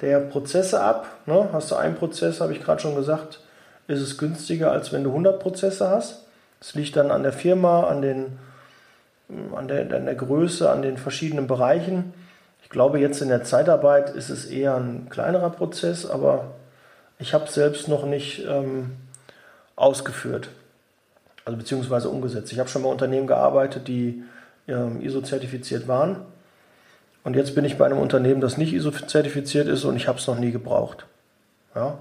der 0.00 0.20
Prozesse 0.20 0.80
ab. 0.80 1.06
Ne? 1.26 1.48
Hast 1.52 1.70
du 1.70 1.76
einen 1.76 1.94
Prozess, 1.94 2.40
habe 2.40 2.52
ich 2.52 2.62
gerade 2.62 2.80
schon 2.80 2.96
gesagt, 2.96 3.40
ist 3.88 4.00
es 4.00 4.18
günstiger, 4.18 4.72
als 4.72 4.92
wenn 4.92 5.04
du 5.04 5.10
100 5.10 5.40
Prozesse 5.40 5.88
hast. 5.88 6.24
Das 6.58 6.74
liegt 6.74 6.96
dann 6.96 7.10
an 7.10 7.22
der 7.22 7.32
Firma, 7.32 7.84
an, 7.84 8.02
den, 8.02 8.38
an, 9.54 9.68
der, 9.68 9.82
an 9.94 10.06
der 10.06 10.14
Größe, 10.14 10.70
an 10.70 10.82
den 10.82 10.96
verschiedenen 10.96 11.46
Bereichen. 11.46 12.14
Ich 12.62 12.70
glaube, 12.70 12.98
jetzt 12.98 13.20
in 13.22 13.28
der 13.28 13.44
Zeitarbeit 13.44 14.10
ist 14.10 14.28
es 14.28 14.46
eher 14.46 14.76
ein 14.76 15.08
kleinerer 15.08 15.50
Prozess, 15.50 16.06
aber 16.06 16.52
ich 17.18 17.34
habe 17.34 17.44
es 17.44 17.54
selbst 17.54 17.88
noch 17.88 18.04
nicht 18.04 18.44
ähm, 18.46 18.92
ausgeführt, 19.74 20.48
also 21.44 21.56
beziehungsweise 21.56 22.08
umgesetzt. 22.08 22.52
Ich 22.52 22.58
habe 22.58 22.68
schon 22.68 22.82
bei 22.82 22.88
Unternehmen 22.88 23.26
gearbeitet, 23.26 23.88
die 23.88 24.22
ähm, 24.68 25.00
ISO-zertifiziert 25.00 25.88
waren. 25.88 26.22
Und 27.24 27.34
jetzt 27.34 27.54
bin 27.54 27.64
ich 27.64 27.78
bei 27.78 27.86
einem 27.86 27.98
Unternehmen, 27.98 28.40
das 28.40 28.56
nicht 28.56 28.72
ISO-zertifiziert 28.72 29.66
ist 29.68 29.84
und 29.84 29.96
ich 29.96 30.06
habe 30.08 30.18
es 30.18 30.26
noch 30.26 30.38
nie 30.38 30.52
gebraucht. 30.52 31.06
Ja, 31.74 31.98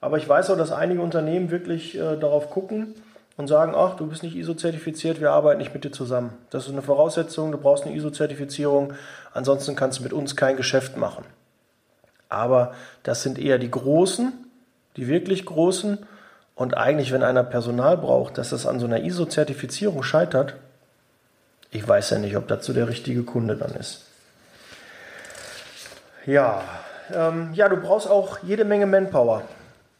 aber 0.00 0.18
ich 0.18 0.28
weiß 0.28 0.50
auch, 0.50 0.56
dass 0.56 0.72
einige 0.72 1.02
Unternehmen 1.02 1.50
wirklich 1.50 1.96
äh, 1.96 2.16
darauf 2.16 2.50
gucken 2.50 2.94
und 3.38 3.46
sagen, 3.46 3.72
ach, 3.74 3.94
du 3.94 4.06
bist 4.06 4.24
nicht 4.24 4.36
ISO-zertifiziert, 4.36 5.20
wir 5.20 5.30
arbeiten 5.30 5.58
nicht 5.58 5.72
mit 5.72 5.84
dir 5.84 5.92
zusammen. 5.92 6.32
Das 6.50 6.66
ist 6.66 6.72
eine 6.72 6.82
Voraussetzung, 6.82 7.52
du 7.52 7.58
brauchst 7.58 7.84
eine 7.84 7.94
ISO-Zertifizierung, 7.94 8.92
ansonsten 9.32 9.76
kannst 9.76 10.00
du 10.00 10.02
mit 10.02 10.12
uns 10.12 10.34
kein 10.34 10.56
Geschäft 10.56 10.96
machen. 10.96 11.24
Aber 12.28 12.74
das 13.04 13.22
sind 13.22 13.38
eher 13.38 13.58
die 13.58 13.70
Großen, 13.70 14.32
die 14.96 15.06
wirklich 15.06 15.46
Großen. 15.46 15.98
Und 16.56 16.76
eigentlich, 16.76 17.12
wenn 17.12 17.22
einer 17.22 17.44
Personal 17.44 17.96
braucht, 17.96 18.36
dass 18.36 18.50
das 18.50 18.66
an 18.66 18.80
so 18.80 18.86
einer 18.86 19.04
ISO-Zertifizierung 19.04 20.02
scheitert, 20.02 20.56
ich 21.70 21.86
weiß 21.86 22.10
ja 22.10 22.18
nicht, 22.18 22.36
ob 22.36 22.48
dazu 22.48 22.72
der 22.72 22.88
richtige 22.88 23.22
Kunde 23.22 23.56
dann 23.56 23.70
ist. 23.74 24.04
Ja, 26.26 26.62
ähm, 27.14 27.50
ja, 27.54 27.68
du 27.68 27.76
brauchst 27.76 28.10
auch 28.10 28.40
jede 28.42 28.64
Menge 28.64 28.86
Manpower. 28.86 29.42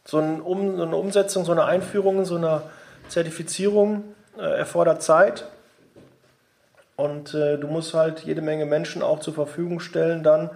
So, 0.04 0.18
ein 0.18 0.40
um, 0.40 0.76
so 0.76 0.82
eine 0.82 0.96
Umsetzung, 0.96 1.44
so 1.44 1.52
eine 1.52 1.64
Einführung, 1.64 2.24
so 2.24 2.36
eine 2.36 2.62
Zertifizierung 3.08 4.04
äh, 4.38 4.42
erfordert 4.42 5.02
Zeit. 5.02 5.44
Und 6.96 7.34
äh, 7.34 7.58
du 7.58 7.68
musst 7.68 7.94
halt 7.94 8.20
jede 8.20 8.42
Menge 8.42 8.66
Menschen 8.66 9.02
auch 9.02 9.20
zur 9.20 9.34
Verfügung 9.34 9.80
stellen, 9.80 10.22
dann, 10.22 10.50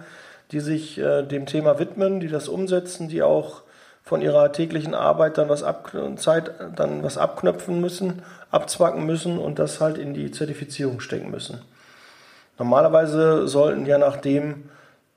die 0.51 0.59
sich 0.59 0.97
äh, 0.97 1.23
dem 1.23 1.45
Thema 1.45 1.79
widmen, 1.79 2.19
die 2.19 2.27
das 2.27 2.47
umsetzen, 2.47 3.07
die 3.07 3.23
auch 3.23 3.61
von 4.03 4.21
ihrer 4.21 4.51
täglichen 4.51 4.93
Arbeit 4.93 5.37
dann 5.37 5.47
was, 5.47 5.63
ab, 5.63 5.93
Zeit, 6.17 6.51
dann 6.75 7.03
was 7.03 7.17
abknöpfen 7.17 7.79
müssen, 7.79 8.21
abzwacken 8.51 9.05
müssen 9.05 9.37
und 9.37 9.59
das 9.59 9.79
halt 9.79 9.97
in 9.97 10.13
die 10.13 10.31
Zertifizierung 10.31 10.99
stecken 10.99 11.31
müssen. 11.31 11.61
Normalerweise 12.59 13.47
sollten 13.47 13.85
ja 13.85 13.97
nachdem 13.97 14.69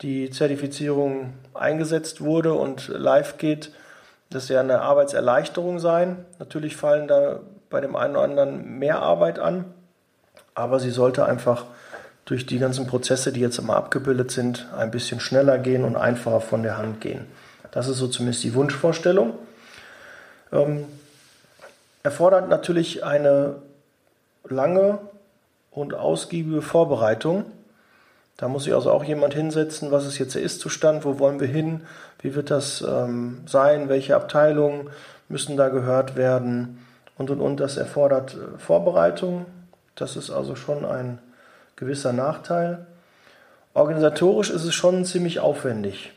die 0.02 0.30
Zertifizierung 0.30 1.32
eingesetzt 1.54 2.20
wurde 2.20 2.52
und 2.52 2.88
live 2.88 3.38
geht, 3.38 3.72
das 4.30 4.48
ja 4.48 4.60
eine 4.60 4.80
Arbeitserleichterung 4.82 5.78
sein. 5.78 6.24
Natürlich 6.38 6.76
fallen 6.76 7.08
da 7.08 7.40
bei 7.70 7.80
dem 7.80 7.96
einen 7.96 8.16
oder 8.16 8.24
anderen 8.24 8.78
mehr 8.78 9.00
Arbeit 9.00 9.38
an, 9.38 9.64
aber 10.54 10.80
sie 10.80 10.90
sollte 10.90 11.26
einfach 11.26 11.64
durch 12.24 12.44
die 12.44 12.58
ganzen 12.58 12.86
Prozesse, 12.86 13.32
die 13.32 13.40
jetzt 13.40 13.58
immer 13.58 13.76
abgebildet 13.76 14.30
sind, 14.30 14.66
ein 14.76 14.90
bisschen 14.90 15.20
schneller 15.20 15.58
gehen 15.58 15.84
und 15.84 15.96
einfacher 15.96 16.40
von 16.40 16.62
der 16.62 16.76
Hand 16.76 17.00
gehen. 17.00 17.26
Das 17.70 17.88
ist 17.88 17.98
so 17.98 18.08
zumindest 18.08 18.42
die 18.42 18.54
Wunschvorstellung. 18.54 19.34
Ähm, 20.52 20.86
erfordert 22.02 22.48
natürlich 22.48 23.04
eine 23.04 23.56
lange 24.44 24.98
und 25.70 25.94
ausgiebige 25.94 26.62
Vorbereitung. 26.62 27.44
Da 28.36 28.48
muss 28.48 28.64
sich 28.64 28.74
also 28.74 28.90
auch 28.90 29.04
jemand 29.04 29.32
hinsetzen, 29.34 29.90
was 29.90 30.06
ist 30.06 30.18
jetzt 30.18 30.34
der 30.34 30.42
Ist-Zustand, 30.42 31.04
wo 31.04 31.18
wollen 31.18 31.40
wir 31.40 31.46
hin, 31.48 31.82
wie 32.20 32.34
wird 32.34 32.50
das 32.50 32.82
ähm, 32.86 33.42
sein, 33.46 33.88
welche 33.88 34.14
Abteilungen 34.14 34.90
müssen 35.28 35.56
da 35.56 35.68
gehört 35.68 36.16
werden 36.16 36.86
und 37.16 37.30
und 37.30 37.40
und. 37.40 37.60
Das 37.60 37.76
erfordert 37.76 38.34
äh, 38.34 38.58
Vorbereitung. 38.58 39.46
Das 39.94 40.16
ist 40.16 40.30
also 40.30 40.54
schon 40.54 40.84
ein 40.84 41.18
gewisser 41.76 42.12
Nachteil. 42.12 42.86
Organisatorisch 43.72 44.50
ist 44.50 44.64
es 44.64 44.74
schon 44.74 45.04
ziemlich 45.04 45.40
aufwendig, 45.40 46.12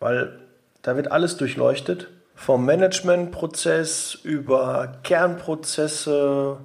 weil 0.00 0.38
da 0.82 0.96
wird 0.96 1.10
alles 1.10 1.36
durchleuchtet, 1.36 2.08
vom 2.34 2.64
Managementprozess 2.64 4.14
über 4.22 4.94
Kernprozesse 5.02 6.58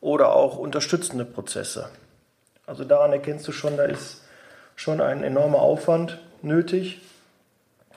oder 0.00 0.34
auch 0.34 0.58
unterstützende 0.58 1.24
Prozesse. 1.24 1.88
Also 2.70 2.84
daran 2.84 3.12
erkennst 3.12 3.48
du 3.48 3.52
schon, 3.52 3.76
da 3.76 3.82
ist 3.82 4.22
schon 4.76 5.00
ein 5.00 5.24
enormer 5.24 5.58
Aufwand 5.58 6.20
nötig. 6.40 7.00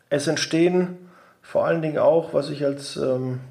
Es 0.10 0.27
entstehen 0.27 1.12
vor 1.44 1.68
allen 1.68 1.84
Dingen 1.84 2.00
auch, 2.00 2.34
was 2.34 2.50
ich 2.50 2.65
als 2.65 2.98
ähm, 2.98 3.42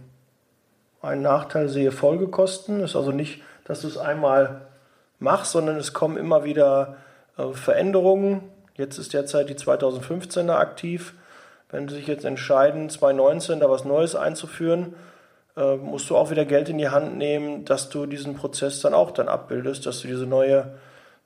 einen 1.01 1.23
Nachteil 1.23 1.69
sehe, 1.69 1.93
Folgekosten. 1.93 2.81
Das 2.81 2.91
ist 2.91 2.97
also 2.97 3.13
nicht, 3.13 3.41
dass 3.63 3.83
du 3.83 3.87
es 3.87 3.99
einmal 3.99 4.63
machst, 5.21 5.53
sondern 5.53 5.77
es 5.77 5.93
kommen 5.93 6.17
immer 6.17 6.43
wieder 6.43 6.97
äh, 7.39 7.53
Veränderungen. 7.53 8.41
Jetzt 8.75 8.99
ist 8.99 9.15
derzeit 9.15 9.49
die 9.49 9.55
2015er 9.55 10.57
aktiv. 10.57 11.15
Wenn 11.71 11.87
sie 11.87 11.95
sich 11.95 12.09
jetzt 12.09 12.25
entscheiden, 12.25 12.91
2019 12.91 13.61
da 13.61 13.71
was 13.71 13.85
Neues 13.85 14.17
einzuführen, 14.17 14.97
äh, 15.57 15.77
musst 15.77 16.11
du 16.11 16.17
auch 16.17 16.33
wieder 16.33 16.47
Geld 16.47 16.69
in 16.69 16.79
die 16.79 16.89
Hand 16.89 17.17
nehmen, 17.17 17.65
dass 17.65 17.91
du 17.91 18.07
diesen 18.07 18.35
Prozess 18.35 18.81
dann 18.81 18.93
auch 18.93 19.13
dann 19.13 19.29
abbildest, 19.29 19.87
dass 19.87 20.01
du 20.01 20.09
diese 20.09 20.27
neue 20.27 20.73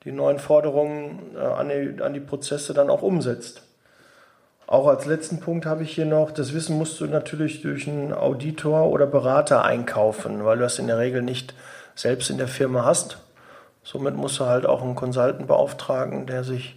die 0.06 0.12
neuen 0.12 0.38
Forderungen 0.38 1.36
äh, 1.36 1.40
an, 1.40 1.68
die, 1.68 2.02
an 2.02 2.14
die 2.14 2.20
Prozesse 2.20 2.72
dann 2.72 2.88
auch 2.88 3.02
umsetzt. 3.02 3.62
Auch 4.68 4.86
als 4.86 5.04
letzten 5.04 5.40
Punkt 5.40 5.66
habe 5.66 5.82
ich 5.82 5.94
hier 5.94 6.06
noch, 6.06 6.30
das 6.30 6.54
Wissen 6.54 6.78
musst 6.78 7.00
du 7.00 7.06
natürlich 7.06 7.62
durch 7.62 7.86
einen 7.88 8.12
Auditor 8.12 8.86
oder 8.86 9.06
Berater 9.06 9.64
einkaufen, 9.64 10.44
weil 10.44 10.58
du 10.58 10.62
das 10.62 10.78
in 10.78 10.86
der 10.86 10.98
Regel 10.98 11.22
nicht 11.22 11.54
selbst 11.94 12.30
in 12.30 12.38
der 12.38 12.48
Firma 12.48 12.84
hast. 12.84 13.18
Somit 13.82 14.16
musst 14.16 14.38
du 14.38 14.46
halt 14.46 14.64
auch 14.64 14.82
einen 14.82 14.94
Consultant 14.94 15.46
beauftragen, 15.46 16.26
der 16.26 16.44
sich 16.44 16.76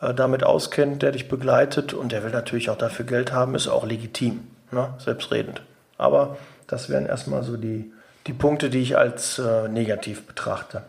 äh, 0.00 0.14
damit 0.14 0.42
auskennt, 0.42 1.02
der 1.02 1.12
dich 1.12 1.28
begleitet 1.28 1.92
und 1.92 2.10
der 2.12 2.24
will 2.24 2.30
natürlich 2.30 2.70
auch 2.70 2.78
dafür 2.78 3.04
Geld 3.04 3.32
haben, 3.32 3.54
ist 3.54 3.68
auch 3.68 3.84
legitim, 3.86 4.46
ne? 4.70 4.94
selbstredend. 4.98 5.62
Aber 5.98 6.36
das 6.66 6.88
wären 6.88 7.06
erstmal 7.06 7.42
so 7.42 7.58
die, 7.58 7.92
die 8.26 8.32
Punkte, 8.32 8.70
die 8.70 8.80
ich 8.80 8.96
als 8.96 9.38
äh, 9.38 9.68
negativ 9.68 10.26
betrachte. 10.26 10.82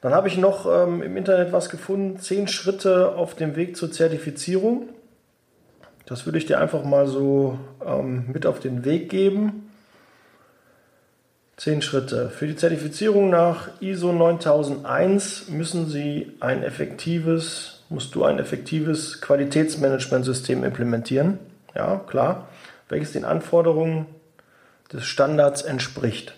Dann 0.00 0.12
habe 0.12 0.28
ich 0.28 0.38
noch 0.38 0.66
ähm, 0.66 1.02
im 1.02 1.16
Internet 1.16 1.52
was 1.52 1.70
gefunden, 1.70 2.20
zehn 2.20 2.46
Schritte 2.46 3.16
auf 3.16 3.34
dem 3.34 3.56
Weg 3.56 3.76
zur 3.76 3.90
Zertifizierung. 3.90 4.88
Das 6.06 6.24
würde 6.24 6.38
ich 6.38 6.46
dir 6.46 6.60
einfach 6.60 6.84
mal 6.84 7.06
so 7.06 7.58
ähm, 7.84 8.26
mit 8.32 8.46
auf 8.46 8.60
den 8.60 8.84
Weg 8.84 9.10
geben. 9.10 9.70
Zehn 11.56 11.82
Schritte. 11.82 12.30
Für 12.30 12.46
die 12.46 12.54
Zertifizierung 12.54 13.30
nach 13.30 13.68
ISO 13.80 14.12
9001 14.12 15.48
müssen 15.48 15.88
Sie 15.88 16.32
ein 16.38 16.62
effektives, 16.62 17.82
musst 17.88 18.14
du 18.14 18.22
ein 18.22 18.38
effektives 18.38 19.20
Qualitätsmanagementsystem 19.20 20.62
implementieren. 20.62 21.40
Ja, 21.74 21.96
klar. 22.06 22.48
Welches 22.88 23.12
den 23.12 23.24
Anforderungen 23.24 24.06
des 24.92 25.04
Standards 25.04 25.62
entspricht. 25.62 26.34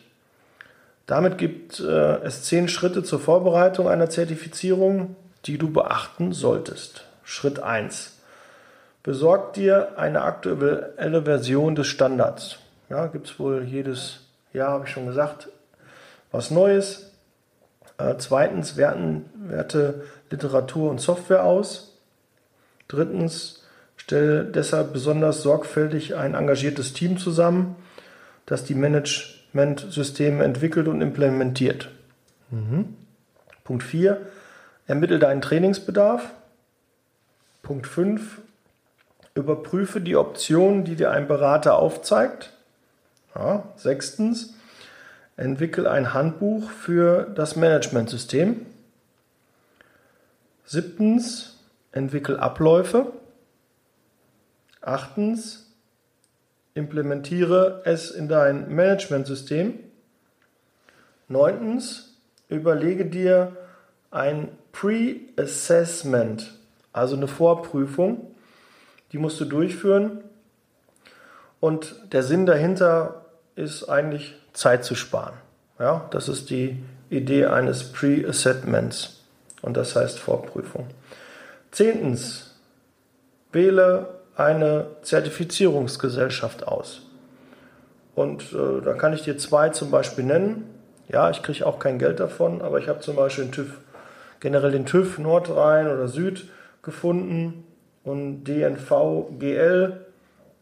Damit 1.11 1.39
gibt 1.39 1.81
äh, 1.81 2.23
es 2.23 2.45
zehn 2.45 2.69
Schritte 2.69 3.03
zur 3.03 3.19
Vorbereitung 3.19 3.89
einer 3.89 4.09
Zertifizierung, 4.09 5.17
die 5.45 5.59
du 5.59 5.69
beachten 5.69 6.33
solltest. 6.33 7.05
Schritt 7.25 7.61
1. 7.61 8.17
Besorg 9.03 9.55
dir 9.55 9.99
eine 9.99 10.23
aktuelle 10.23 11.23
Version 11.25 11.75
des 11.75 11.89
Standards. 11.89 12.59
Ja, 12.91 13.09
gibt 13.09 13.27
es 13.27 13.41
wohl 13.41 13.65
jedes 13.65 14.21
Jahr, 14.53 14.71
habe 14.71 14.85
ich 14.85 14.93
schon 14.93 15.07
gesagt, 15.07 15.49
was 16.31 16.53
Neues. 16.53 17.11
Äh, 17.99 18.15
zweitens, 18.19 18.77
werten, 18.77 19.25
werte 19.35 20.05
Literatur 20.31 20.93
und 20.93 21.01
Software 21.01 21.43
aus. 21.43 21.99
Drittens, 22.87 23.65
stelle 23.97 24.45
deshalb 24.45 24.93
besonders 24.93 25.43
sorgfältig 25.43 26.15
ein 26.15 26.35
engagiertes 26.35 26.93
Team 26.93 27.19
zusammen, 27.19 27.75
das 28.47 28.63
die 28.63 28.77
Managementsysteme 29.53 30.45
entwickelt 30.45 30.89
und 30.89 31.01
implementiert. 31.01 31.89
Mhm. 32.51 32.97
Punkt 33.65 33.83
4, 33.83 34.21
ermittle 34.87 35.19
deinen 35.19 35.41
Trainingsbedarf. 35.41 36.31
Punkt 37.63 37.87
5, 37.87 38.41
überprüfe 39.35 40.01
die 40.01 40.17
Optionen, 40.17 40.85
die 40.85 40.97
dir 40.97 41.11
ein 41.11 41.29
Berater 41.29 41.79
aufzeigt. 41.79 42.53
Ja, 43.35 43.65
sechstens, 43.77 44.55
entwickle 45.37 45.91
ein 45.91 46.13
Handbuch 46.15 46.71
für 46.71 47.31
das 47.35 47.57
Managementsystem. 47.57 48.67
Siebtens, 50.65 51.57
entwickle 51.93 52.39
Abläufe. 52.39 53.13
Achtens, 54.81 55.70
implementiere 56.81 57.83
es 57.85 58.11
in 58.11 58.27
dein 58.29 58.75
Managementsystem. 58.75 59.79
Neuntens, 61.29 62.17
überlege 62.49 63.05
dir 63.05 63.57
ein 64.11 64.49
Pre-Assessment, 64.73 66.53
also 66.93 67.17
eine 67.17 67.29
Vorprüfung. 67.29 68.35
Die 69.13 69.19
musst 69.19 69.39
du 69.41 69.45
durchführen. 69.45 70.25
Und 71.61 71.95
der 72.13 72.23
Sinn 72.23 72.47
dahinter 72.47 73.27
ist 73.55 73.85
eigentlich 73.85 74.35
Zeit 74.55 74.85
zu 74.85 74.95
sparen. 74.95 75.35
Ja, 75.79 76.09
das 76.11 76.29
ist 76.29 76.49
die 76.51 76.83
Idee 77.11 77.47
eines 77.47 77.93
Pre-Assessments 77.93 79.23
und 79.61 79.77
das 79.77 79.95
heißt 79.95 80.19
Vorprüfung. 80.19 80.87
Zehntens, 81.71 82.55
wähle 83.53 84.20
eine 84.41 84.87
Zertifizierungsgesellschaft 85.03 86.67
aus. 86.67 87.03
Und 88.15 88.53
äh, 88.53 88.85
da 88.85 88.95
kann 88.95 89.13
ich 89.13 89.23
dir 89.23 89.39
zwei 89.39 89.71
zum 89.71 89.91
Beispiel 89.91 90.25
nennen. 90.25 90.65
Ja, 91.09 91.31
ich 91.31 91.43
kriege 91.43 91.67
auch 91.67 91.79
kein 91.79 91.99
Geld 91.99 92.21
davon, 92.21 92.63
aber 92.63 92.79
ich 92.79 92.89
habe 92.89 93.01
zum 93.01 93.17
Beispiel 93.17 93.45
den 93.45 93.53
TÜV, 93.53 93.79
generell 94.41 94.73
den 94.73 94.87
TÜV 94.87 95.19
Nordrhein 95.19 95.89
oder 95.89 96.09
Süd 96.09 96.49
gefunden 96.83 97.65
und 98.05 98.45
DNV 98.45 99.29
GL. 99.39 100.01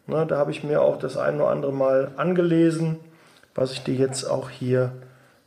Ne, 0.06 0.26
da 0.26 0.36
habe 0.36 0.50
ich 0.50 0.64
mir 0.64 0.80
auch 0.80 0.98
das 0.98 1.16
ein 1.16 1.36
oder 1.36 1.50
andere 1.50 1.72
Mal 1.72 2.12
angelesen, 2.16 2.98
was 3.54 3.72
ich 3.72 3.84
dir 3.84 3.94
jetzt 3.94 4.24
auch 4.24 4.50
hier 4.50 4.92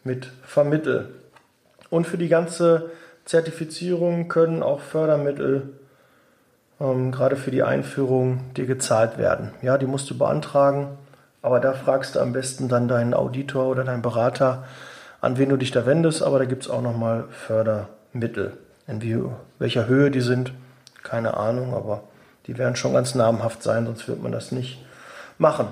mit 0.03 0.31
vermittel. 0.43 1.09
Und 1.89 2.07
für 2.07 2.17
die 2.17 2.29
ganze 2.29 2.91
Zertifizierung 3.25 4.27
können 4.27 4.63
auch 4.63 4.79
Fördermittel 4.79 5.69
ähm, 6.81 7.11
gerade 7.11 7.35
für 7.35 7.51
die 7.51 7.63
Einführung 7.63 8.53
dir 8.55 8.65
gezahlt 8.65 9.17
werden. 9.17 9.51
Ja, 9.61 9.77
die 9.77 9.85
musst 9.85 10.09
du 10.09 10.17
beantragen, 10.17 10.97
aber 11.41 11.59
da 11.59 11.73
fragst 11.73 12.15
du 12.15 12.19
am 12.19 12.33
besten 12.33 12.67
dann 12.67 12.87
deinen 12.87 13.13
Auditor 13.13 13.67
oder 13.67 13.83
deinen 13.83 14.01
Berater, 14.01 14.65
an 15.21 15.37
wen 15.37 15.49
du 15.49 15.57
dich 15.57 15.71
da 15.71 15.85
wendest, 15.85 16.23
aber 16.23 16.39
da 16.39 16.45
gibt 16.45 16.63
es 16.63 16.69
auch 16.69 16.81
nochmal 16.81 17.25
Fördermittel. 17.29 18.57
In 18.87 19.01
wie, 19.01 19.23
welcher 19.59 19.85
Höhe 19.85 20.09
die 20.09 20.21
sind, 20.21 20.51
keine 21.03 21.37
Ahnung, 21.37 21.75
aber 21.75 22.03
die 22.47 22.57
werden 22.57 22.75
schon 22.75 22.93
ganz 22.93 23.13
namhaft 23.13 23.61
sein, 23.61 23.85
sonst 23.85 24.07
wird 24.07 24.21
man 24.23 24.31
das 24.31 24.51
nicht 24.51 24.83
machen. 25.37 25.67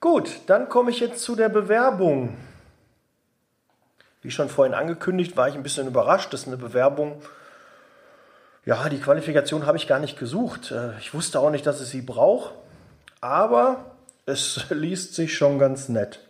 Gut, 0.00 0.40
dann 0.46 0.68
komme 0.68 0.90
ich 0.90 1.00
jetzt 1.00 1.22
zu 1.22 1.34
der 1.34 1.48
Bewerbung. 1.48 2.36
Wie 4.20 4.30
schon 4.30 4.50
vorhin 4.50 4.74
angekündigt, 4.74 5.36
war 5.36 5.48
ich 5.48 5.54
ein 5.54 5.62
bisschen 5.62 5.86
überrascht. 5.86 6.32
Das 6.32 6.42
ist 6.42 6.46
eine 6.46 6.58
Bewerbung 6.58 7.20
ja, 8.64 8.88
die 8.88 9.00
Qualifikation 9.00 9.66
habe 9.66 9.76
ich 9.76 9.86
gar 9.86 9.98
nicht 9.98 10.18
gesucht. 10.18 10.70
Äh, 10.70 10.96
ich 10.98 11.12
wusste 11.14 11.40
auch 11.40 11.50
nicht, 11.50 11.66
dass 11.66 11.80
es 11.80 11.90
sie 11.90 12.02
braucht, 12.02 12.54
aber 13.20 13.96
es 14.26 14.66
liest 14.70 15.14
sich 15.14 15.36
schon 15.36 15.58
ganz 15.58 15.88
nett. 15.88 16.20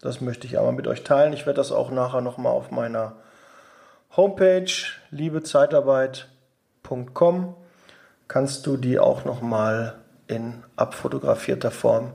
Das 0.00 0.20
möchte 0.20 0.46
ich 0.46 0.58
aber 0.58 0.72
mit 0.72 0.86
euch 0.86 1.04
teilen. 1.04 1.32
Ich 1.32 1.46
werde 1.46 1.56
das 1.56 1.72
auch 1.72 1.90
nachher 1.90 2.20
nochmal 2.20 2.52
auf 2.52 2.70
meiner 2.70 3.16
Homepage 4.16 4.70
liebezeitarbeit.com 5.10 7.56
kannst 8.28 8.66
du 8.66 8.76
die 8.76 8.98
auch 8.98 9.24
nochmal 9.24 9.94
in 10.26 10.64
abfotografierter 10.76 11.70
Form 11.70 12.12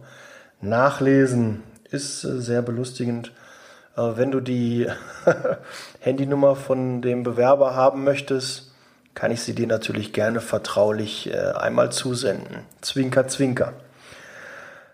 nachlesen. 0.62 1.64
Ist 1.90 2.24
äh, 2.24 2.40
sehr 2.40 2.62
belustigend. 2.62 3.34
Äh, 3.96 4.12
wenn 4.16 4.32
du 4.32 4.40
die 4.40 4.88
Handynummer 6.00 6.56
von 6.56 7.02
dem 7.02 7.24
Bewerber 7.24 7.76
haben 7.76 8.04
möchtest, 8.04 8.71
kann 9.14 9.32
ich 9.32 9.42
sie 9.42 9.54
dir 9.54 9.68
natürlich 9.68 10.14
gerne 10.14 10.42
vertraulich 10.42 11.32
äh, 11.32 11.38
einmal 11.38 11.92
zusenden. 11.92 12.66
Zwinker, 12.82 13.28
zwinker. 13.28 13.74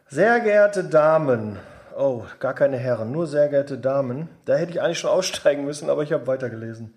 Sehr 0.10 0.40
geehrte 0.40 0.84
Damen, 0.84 1.60
oh, 1.96 2.24
gar 2.40 2.54
keine 2.54 2.78
Herren, 2.78 3.12
nur 3.12 3.28
sehr 3.28 3.50
geehrte 3.50 3.78
Damen, 3.78 4.30
da 4.46 4.56
hätte 4.56 4.72
ich 4.72 4.82
eigentlich 4.82 5.00
schon 5.00 5.10
aussteigen 5.18 5.66
müssen, 5.66 5.90
aber 5.90 6.04
ich 6.04 6.14
habe 6.14 6.28
weitergelesen. 6.28 6.94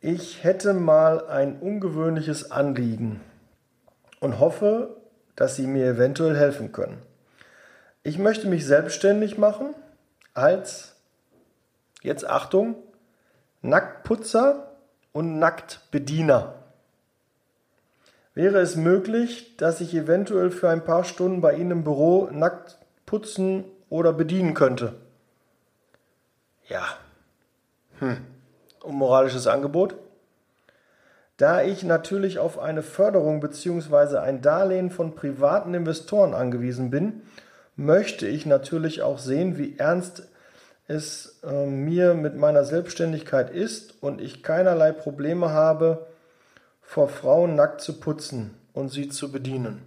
Ich 0.00 0.44
hätte 0.44 0.74
mal 0.74 1.26
ein 1.28 1.58
ungewöhnliches 1.58 2.50
Anliegen 2.50 3.22
und 4.20 4.38
hoffe, 4.38 4.96
dass 5.34 5.56
Sie 5.56 5.66
mir 5.66 5.86
eventuell 5.86 6.36
helfen 6.36 6.72
können. 6.72 7.00
Ich 8.02 8.18
möchte 8.18 8.46
mich 8.46 8.66
selbstständig 8.66 9.38
machen 9.38 9.74
als, 10.34 10.94
jetzt 12.02 12.28
Achtung, 12.28 12.76
Nacktputzer 13.62 14.73
und 15.14 15.38
Nacktbediener. 15.38 16.56
Wäre 18.34 18.58
es 18.58 18.74
möglich, 18.74 19.56
dass 19.56 19.80
ich 19.80 19.94
eventuell 19.94 20.50
für 20.50 20.68
ein 20.68 20.84
paar 20.84 21.04
Stunden 21.04 21.40
bei 21.40 21.54
Ihnen 21.54 21.70
im 21.70 21.84
Büro 21.84 22.28
nackt 22.32 22.78
putzen 23.06 23.64
oder 23.88 24.12
bedienen 24.12 24.54
könnte? 24.54 24.96
Ja. 26.68 26.84
Hm. 28.00 28.16
Unmoralisches 28.82 29.46
Angebot? 29.46 29.94
Da 31.36 31.62
ich 31.62 31.84
natürlich 31.84 32.40
auf 32.40 32.58
eine 32.58 32.82
Förderung 32.82 33.38
bzw. 33.38 34.18
ein 34.18 34.42
Darlehen 34.42 34.90
von 34.90 35.14
privaten 35.14 35.74
Investoren 35.74 36.34
angewiesen 36.34 36.90
bin, 36.90 37.22
möchte 37.76 38.26
ich 38.26 38.46
natürlich 38.46 39.02
auch 39.02 39.18
sehen, 39.18 39.58
wie 39.58 39.78
ernst 39.78 40.28
es 40.86 41.40
äh, 41.42 41.66
mir 41.66 42.14
mit 42.14 42.36
meiner 42.36 42.64
Selbstständigkeit 42.64 43.50
ist 43.50 44.02
und 44.02 44.20
ich 44.20 44.42
keinerlei 44.42 44.92
Probleme 44.92 45.50
habe, 45.50 46.06
vor 46.82 47.08
Frauen 47.08 47.54
nackt 47.54 47.80
zu 47.80 47.98
putzen 47.98 48.56
und 48.72 48.90
sie 48.90 49.08
zu 49.08 49.32
bedienen. 49.32 49.82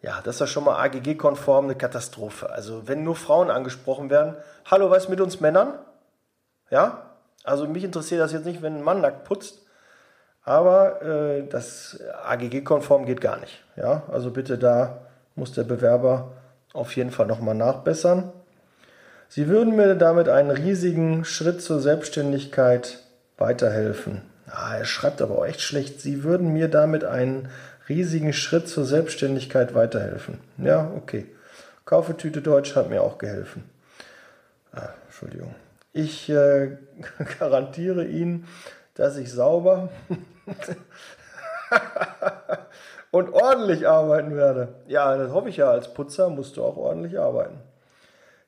Ja, 0.00 0.20
das 0.22 0.36
ist 0.36 0.40
ja 0.40 0.46
schon 0.46 0.64
mal 0.64 0.82
AGG-konform 0.82 1.64
eine 1.64 1.76
Katastrophe. 1.76 2.50
Also 2.50 2.86
wenn 2.88 3.04
nur 3.04 3.16
Frauen 3.16 3.50
angesprochen 3.50 4.10
werden, 4.10 4.36
hallo, 4.66 4.90
was 4.90 5.08
mit 5.08 5.20
uns 5.20 5.40
Männern? 5.40 5.78
Ja, 6.70 7.10
also 7.42 7.66
mich 7.66 7.84
interessiert 7.84 8.20
das 8.20 8.32
jetzt 8.32 8.46
nicht, 8.46 8.62
wenn 8.62 8.76
ein 8.76 8.82
Mann 8.82 9.00
nackt 9.00 9.24
putzt, 9.24 9.62
aber 10.42 11.02
äh, 11.02 11.46
das 11.48 12.00
AGG-konform 12.24 13.06
geht 13.06 13.20
gar 13.20 13.38
nicht. 13.38 13.62
Ja, 13.76 14.02
also 14.10 14.30
bitte 14.30 14.58
da 14.58 15.06
muss 15.34 15.52
der 15.52 15.64
Bewerber 15.64 16.32
auf 16.72 16.96
jeden 16.96 17.10
Fall 17.10 17.26
nochmal 17.26 17.54
nachbessern. 17.54 18.32
Sie 19.34 19.48
würden 19.48 19.74
mir 19.74 19.96
damit 19.96 20.28
einen 20.28 20.52
riesigen 20.52 21.24
Schritt 21.24 21.60
zur 21.60 21.80
Selbstständigkeit 21.80 23.00
weiterhelfen. 23.36 24.22
Ah, 24.46 24.76
er 24.76 24.84
schreibt 24.84 25.20
aber 25.20 25.38
auch 25.38 25.44
echt 25.44 25.60
schlecht. 25.60 26.00
Sie 26.00 26.22
würden 26.22 26.52
mir 26.52 26.68
damit 26.68 27.02
einen 27.02 27.48
riesigen 27.88 28.32
Schritt 28.32 28.68
zur 28.68 28.84
Selbstständigkeit 28.84 29.74
weiterhelfen. 29.74 30.38
Ja, 30.58 30.88
okay. 30.96 31.26
Kaufetüte 31.84 32.42
Deutsch 32.42 32.76
hat 32.76 32.90
mir 32.90 33.02
auch 33.02 33.18
geholfen. 33.18 33.68
Ah, 34.72 34.90
Entschuldigung. 35.06 35.52
Ich 35.92 36.30
äh, 36.30 36.76
garantiere 37.40 38.04
Ihnen, 38.04 38.46
dass 38.94 39.16
ich 39.16 39.32
sauber 39.32 39.88
und 43.10 43.32
ordentlich 43.32 43.88
arbeiten 43.88 44.36
werde. 44.36 44.68
Ja, 44.86 45.16
das 45.16 45.32
hoffe 45.32 45.48
ich 45.48 45.56
ja. 45.56 45.72
Als 45.72 45.92
Putzer 45.92 46.30
musst 46.30 46.56
du 46.56 46.62
auch 46.62 46.76
ordentlich 46.76 47.18
arbeiten. 47.18 47.58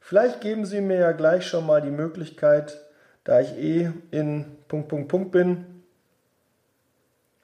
Vielleicht 0.07 0.41
geben 0.41 0.65
Sie 0.67 0.81
mir 0.81 1.01
ja 1.01 1.11
gleich 1.11 1.49
schon 1.49 1.67
mal 1.67 1.83
die 1.83 1.91
Möglichkeit, 1.91 2.81
da 3.25 3.41
ich 3.41 3.57
eh 3.57 3.91
in 4.13 4.57
Punkt, 4.69 4.87
Punkt, 4.87 5.09
Punkt 5.09 5.33
bin, 5.33 5.83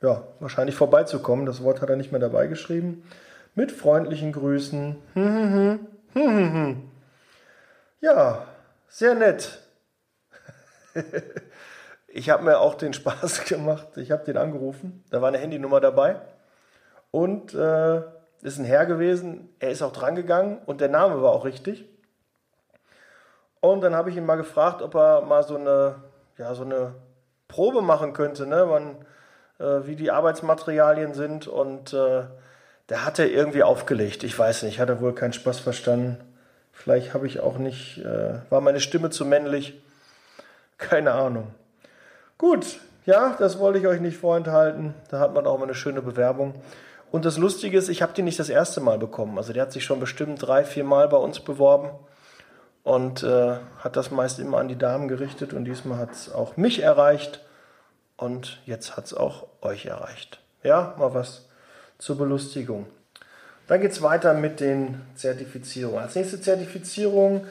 ja, 0.00 0.22
wahrscheinlich 0.38 0.76
vorbeizukommen. 0.76 1.44
Das 1.44 1.64
Wort 1.64 1.80
hat 1.80 1.90
er 1.90 1.96
nicht 1.96 2.12
mehr 2.12 2.20
dabei 2.20 2.46
geschrieben. 2.46 3.02
Mit 3.56 3.72
freundlichen 3.72 4.30
Grüßen. 4.30 4.94
Ja, 8.00 8.46
sehr 8.88 9.16
nett. 9.16 9.58
ich 12.06 12.30
habe 12.30 12.44
mir 12.44 12.60
auch 12.60 12.76
den 12.76 12.92
Spaß 12.92 13.44
gemacht. 13.48 13.88
Ich 13.96 14.12
habe 14.12 14.22
den 14.22 14.36
angerufen. 14.36 15.02
Da 15.10 15.20
war 15.20 15.26
eine 15.26 15.38
Handynummer 15.38 15.80
dabei. 15.80 16.20
Und 17.10 17.54
äh, 17.54 18.02
ist 18.42 18.60
ein 18.60 18.64
Herr 18.64 18.86
gewesen. 18.86 19.48
Er 19.58 19.72
ist 19.72 19.82
auch 19.82 19.92
drangegangen 19.92 20.58
und 20.64 20.80
der 20.80 20.90
Name 20.90 21.20
war 21.22 21.32
auch 21.32 21.44
richtig. 21.44 21.88
Und 23.62 23.80
dann 23.80 23.94
habe 23.94 24.10
ich 24.10 24.16
ihn 24.16 24.26
mal 24.26 24.34
gefragt, 24.34 24.82
ob 24.82 24.96
er 24.96 25.22
mal 25.22 25.44
so 25.44 25.54
eine, 25.54 25.94
ja, 26.36 26.52
so 26.52 26.64
eine 26.64 26.96
Probe 27.46 27.80
machen 27.80 28.12
könnte, 28.12 28.44
ne? 28.44 28.66
Man, 28.66 28.96
äh, 29.60 29.86
wie 29.86 29.94
die 29.94 30.10
Arbeitsmaterialien 30.10 31.14
sind. 31.14 31.46
Und 31.46 31.92
äh, 31.92 32.24
der 32.88 33.04
hatte 33.04 33.24
irgendwie 33.24 33.62
aufgelegt. 33.62 34.24
Ich 34.24 34.36
weiß 34.36 34.64
nicht, 34.64 34.80
hat 34.80 34.88
er 34.88 35.00
wohl 35.00 35.14
keinen 35.14 35.32
Spaß 35.32 35.60
verstanden. 35.60 36.18
Vielleicht 36.72 37.14
habe 37.14 37.28
ich 37.28 37.38
auch 37.38 37.56
nicht, 37.56 37.98
äh, 37.98 38.40
war 38.50 38.60
meine 38.60 38.80
Stimme 38.80 39.10
zu 39.10 39.24
männlich. 39.24 39.80
Keine 40.76 41.12
Ahnung. 41.12 41.54
Gut, 42.38 42.80
ja, 43.06 43.36
das 43.38 43.60
wollte 43.60 43.78
ich 43.78 43.86
euch 43.86 44.00
nicht 44.00 44.16
vorenthalten. 44.16 44.92
Da 45.08 45.20
hat 45.20 45.34
man 45.34 45.46
auch 45.46 45.58
mal 45.58 45.66
eine 45.66 45.76
schöne 45.76 46.02
Bewerbung. 46.02 46.56
Und 47.12 47.24
das 47.24 47.38
Lustige 47.38 47.78
ist, 47.78 47.88
ich 47.88 48.02
habe 48.02 48.12
die 48.12 48.22
nicht 48.22 48.40
das 48.40 48.48
erste 48.48 48.80
Mal 48.80 48.98
bekommen. 48.98 49.38
Also 49.38 49.52
der 49.52 49.62
hat 49.62 49.72
sich 49.72 49.84
schon 49.84 50.00
bestimmt 50.00 50.44
drei, 50.44 50.64
vier 50.64 50.82
Mal 50.82 51.06
bei 51.06 51.18
uns 51.18 51.38
beworben 51.38 51.90
und 52.84 53.22
äh, 53.22 53.56
hat 53.78 53.96
das 53.96 54.10
meist 54.10 54.38
immer 54.38 54.58
an 54.58 54.68
die 54.68 54.78
Damen 54.78 55.08
gerichtet 55.08 55.52
und 55.52 55.64
diesmal 55.64 55.98
hat 55.98 56.12
es 56.12 56.32
auch 56.32 56.56
mich 56.56 56.80
erreicht 56.80 57.40
und 58.16 58.60
jetzt 58.66 58.96
hat 58.96 59.06
es 59.06 59.14
auch 59.14 59.46
euch 59.60 59.86
erreicht. 59.86 60.40
Ja, 60.62 60.94
mal 60.98 61.14
was 61.14 61.46
zur 61.98 62.18
Belustigung. 62.18 62.86
Dann 63.68 63.80
geht 63.80 63.92
es 63.92 64.02
weiter 64.02 64.34
mit 64.34 64.60
den 64.60 65.00
Zertifizierungen. 65.14 66.00
Als 66.00 66.14
nächste 66.14 66.40
Zertifizierung 66.40 67.46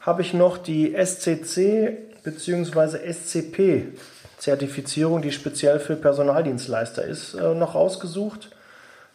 habe 0.00 0.22
ich 0.22 0.34
noch 0.34 0.58
die 0.58 0.94
SCC 0.94 1.96
bzw. 2.22 3.12
SCP 3.12 3.92
Zertifizierung, 4.38 5.22
die 5.22 5.32
speziell 5.32 5.78
für 5.78 5.96
Personaldienstleister 5.96 7.04
ist, 7.04 7.34
äh, 7.34 7.54
noch 7.54 7.74
rausgesucht, 7.74 8.50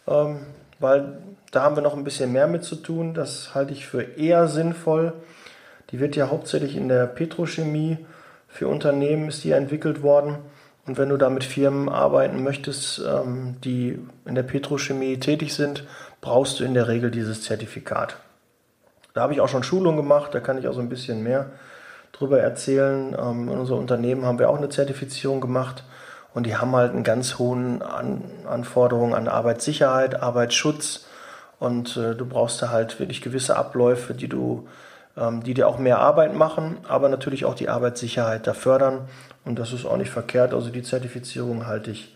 ähm, 0.07 0.39
weil 0.79 1.19
da 1.51 1.61
haben 1.61 1.75
wir 1.75 1.83
noch 1.83 1.95
ein 1.95 2.03
bisschen 2.03 2.31
mehr 2.31 2.47
mit 2.47 2.63
zu 2.63 2.75
tun. 2.75 3.13
Das 3.13 3.53
halte 3.53 3.73
ich 3.73 3.85
für 3.85 4.01
eher 4.01 4.47
sinnvoll. 4.47 5.13
Die 5.91 5.99
wird 5.99 6.15
ja 6.15 6.29
hauptsächlich 6.29 6.75
in 6.75 6.87
der 6.87 7.05
Petrochemie 7.07 7.97
für 8.49 8.67
Unternehmen 8.67 9.29
ist 9.29 9.43
die 9.43 9.51
entwickelt 9.51 10.01
worden. 10.01 10.37
Und 10.85 10.97
wenn 10.97 11.09
du 11.09 11.17
da 11.17 11.29
mit 11.29 11.43
Firmen 11.43 11.87
arbeiten 11.87 12.43
möchtest, 12.43 12.99
ähm, 13.07 13.57
die 13.63 13.99
in 14.25 14.35
der 14.35 14.43
Petrochemie 14.43 15.19
tätig 15.19 15.53
sind, 15.53 15.83
brauchst 16.19 16.59
du 16.59 16.63
in 16.63 16.73
der 16.73 16.87
Regel 16.87 17.11
dieses 17.11 17.43
Zertifikat. 17.43 18.17
Da 19.13 19.21
habe 19.21 19.33
ich 19.33 19.41
auch 19.41 19.49
schon 19.49 19.63
Schulungen 19.63 19.97
gemacht, 19.97 20.33
da 20.33 20.39
kann 20.39 20.57
ich 20.57 20.67
auch 20.67 20.73
so 20.73 20.79
ein 20.79 20.89
bisschen 20.89 21.23
mehr 21.23 21.51
drüber 22.11 22.39
erzählen. 22.39 23.15
Ähm, 23.17 23.49
in 23.49 23.59
unserem 23.59 23.79
Unternehmen 23.79 24.25
haben 24.25 24.39
wir 24.39 24.49
auch 24.49 24.57
eine 24.57 24.69
Zertifizierung 24.69 25.41
gemacht 25.41 25.83
und 26.33 26.45
die 26.45 26.57
haben 26.57 26.75
halt 26.75 26.91
einen 26.91 27.03
ganz 27.03 27.37
hohen 27.37 27.83
an 27.83 28.23
Anforderungen 28.47 29.13
an 29.13 29.27
Arbeitssicherheit, 29.27 30.21
Arbeitsschutz 30.21 31.05
und 31.59 31.97
äh, 31.97 32.15
du 32.15 32.25
brauchst 32.25 32.61
da 32.63 32.69
halt 32.69 32.99
wirklich 32.99 33.21
gewisse 33.21 33.55
Abläufe, 33.57 34.15
die 34.15 34.27
du 34.27 34.67
die 35.15 35.53
dir 35.53 35.67
auch 35.67 35.77
mehr 35.77 35.99
Arbeit 35.99 36.33
machen, 36.33 36.77
aber 36.87 37.09
natürlich 37.09 37.43
auch 37.43 37.55
die 37.55 37.67
Arbeitssicherheit 37.67 38.47
da 38.47 38.53
fördern. 38.53 39.09
Und 39.43 39.59
das 39.59 39.73
ist 39.73 39.85
auch 39.85 39.97
nicht 39.97 40.11
verkehrt. 40.11 40.53
Also 40.53 40.69
die 40.69 40.83
Zertifizierung 40.83 41.67
halte 41.67 41.91
ich 41.91 42.15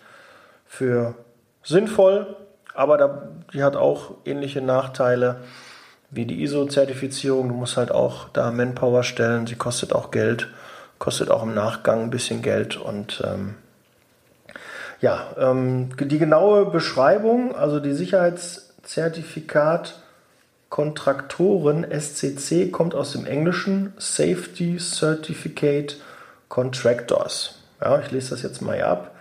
für 0.66 1.16
sinnvoll, 1.64 2.38
aber 2.74 3.28
die 3.54 3.64
hat 3.64 3.76
auch 3.76 4.16
ähnliche 4.26 4.62
Nachteile 4.62 5.42
wie 6.12 6.26
die 6.26 6.42
ISO-Zertifizierung. 6.44 7.50
Du 7.50 7.56
musst 7.56 7.76
halt 7.78 7.92
auch 7.92 8.30
da 8.30 8.52
Manpower 8.52 9.04
stellen. 9.04 9.48
Sie 9.48 9.56
kostet 9.56 9.94
auch 9.94 10.12
Geld, 10.12 10.50
kostet 11.00 11.32
auch 11.32 11.42
im 11.44 11.54
Nachgang 11.54 12.04
ein 12.04 12.10
bisschen 12.10 12.42
Geld 12.42 12.78
und 12.78 13.22
ähm, 13.26 13.56
ja, 15.02 15.34
ähm, 15.38 15.90
die 15.98 16.18
genaue 16.18 16.66
Beschreibung, 16.66 17.54
also 17.56 17.82
die 17.82 17.94
Sicherheitszertifikat 17.94 20.03
Kontraktoren 20.74 21.86
SCC 21.92 22.72
kommt 22.72 22.96
aus 22.96 23.12
dem 23.12 23.28
Englischen 23.28 23.94
Safety 24.00 24.78
Certificate 24.80 25.98
Contractors. 26.50 27.60
Ja, 27.80 28.00
ich 28.00 28.10
lese 28.10 28.32
das 28.32 28.42
jetzt 28.42 28.60
mal 28.64 28.78
hier 28.78 28.88
ab. 28.88 29.14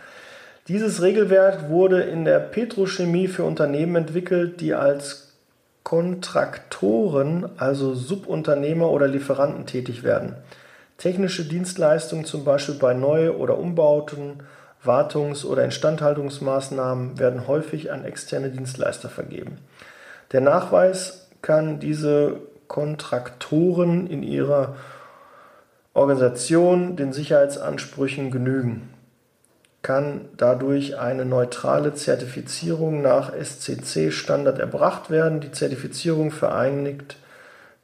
Dieses 0.68 1.02
Regelwerk 1.02 1.68
wurde 1.68 2.04
in 2.04 2.24
der 2.24 2.38
Petrochemie 2.38 3.28
für 3.28 3.44
Unternehmen 3.44 3.96
entwickelt, 3.96 4.62
die 4.62 4.72
als 4.72 5.34
Kontraktoren, 5.82 7.50
also 7.58 7.92
Subunternehmer 7.92 8.88
oder 8.88 9.06
Lieferanten 9.06 9.66
tätig 9.66 10.04
werden. 10.04 10.36
Technische 10.96 11.44
Dienstleistungen, 11.44 12.24
zum 12.24 12.46
Beispiel 12.46 12.76
bei 12.76 12.94
Neu- 12.94 13.32
oder 13.32 13.58
Umbauten, 13.58 14.42
Wartungs- 14.82 15.44
oder 15.44 15.66
Instandhaltungsmaßnahmen, 15.66 17.18
werden 17.18 17.46
häufig 17.46 17.92
an 17.92 18.06
externe 18.06 18.48
Dienstleister 18.48 19.10
vergeben. 19.10 19.58
Der 20.32 20.40
Nachweis 20.40 21.21
kann 21.42 21.80
diese 21.80 22.40
Kontraktoren 22.68 24.06
in 24.06 24.22
ihrer 24.22 24.76
Organisation 25.94 26.96
den 26.96 27.12
Sicherheitsansprüchen 27.12 28.30
genügen, 28.30 28.88
kann 29.82 30.28
dadurch 30.36 30.98
eine 30.98 31.26
neutrale 31.26 31.92
Zertifizierung 31.92 33.02
nach 33.02 33.32
SCC-Standard 33.34 34.58
erbracht 34.58 35.10
werden. 35.10 35.40
Die 35.40 35.52
Zertifizierung 35.52 36.30
vereinigt 36.30 37.16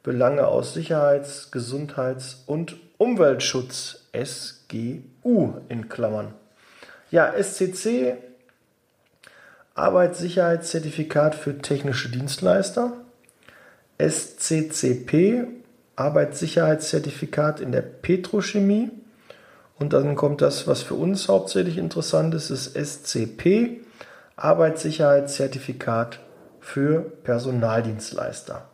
Belange 0.01 0.47
aus 0.47 0.73
Sicherheits-, 0.73 1.51
Gesundheits- 1.51 2.43
und 2.47 2.77
Umweltschutz 2.97 4.05
SGU 4.13 5.53
in 5.67 5.89
Klammern. 5.89 6.33
Ja, 7.11 7.31
SCC 7.31 8.17
Arbeitssicherheitszertifikat 9.75 11.35
für 11.35 11.59
technische 11.59 12.09
Dienstleister. 12.09 12.93
SCCP, 13.99 15.45
Arbeitssicherheitszertifikat 15.95 17.59
in 17.59 17.71
der 17.71 17.81
Petrochemie. 17.81 18.89
Und 19.77 19.93
dann 19.93 20.15
kommt 20.15 20.41
das, 20.41 20.67
was 20.67 20.81
für 20.81 20.95
uns 20.95 21.27
hauptsächlich 21.27 21.77
interessant 21.77 22.33
ist, 22.33 22.49
ist 22.49 22.75
SCP, 22.75 23.81
Arbeitssicherheitszertifikat 24.35 26.19
für 26.59 27.01
Personaldienstleister. 27.23 28.65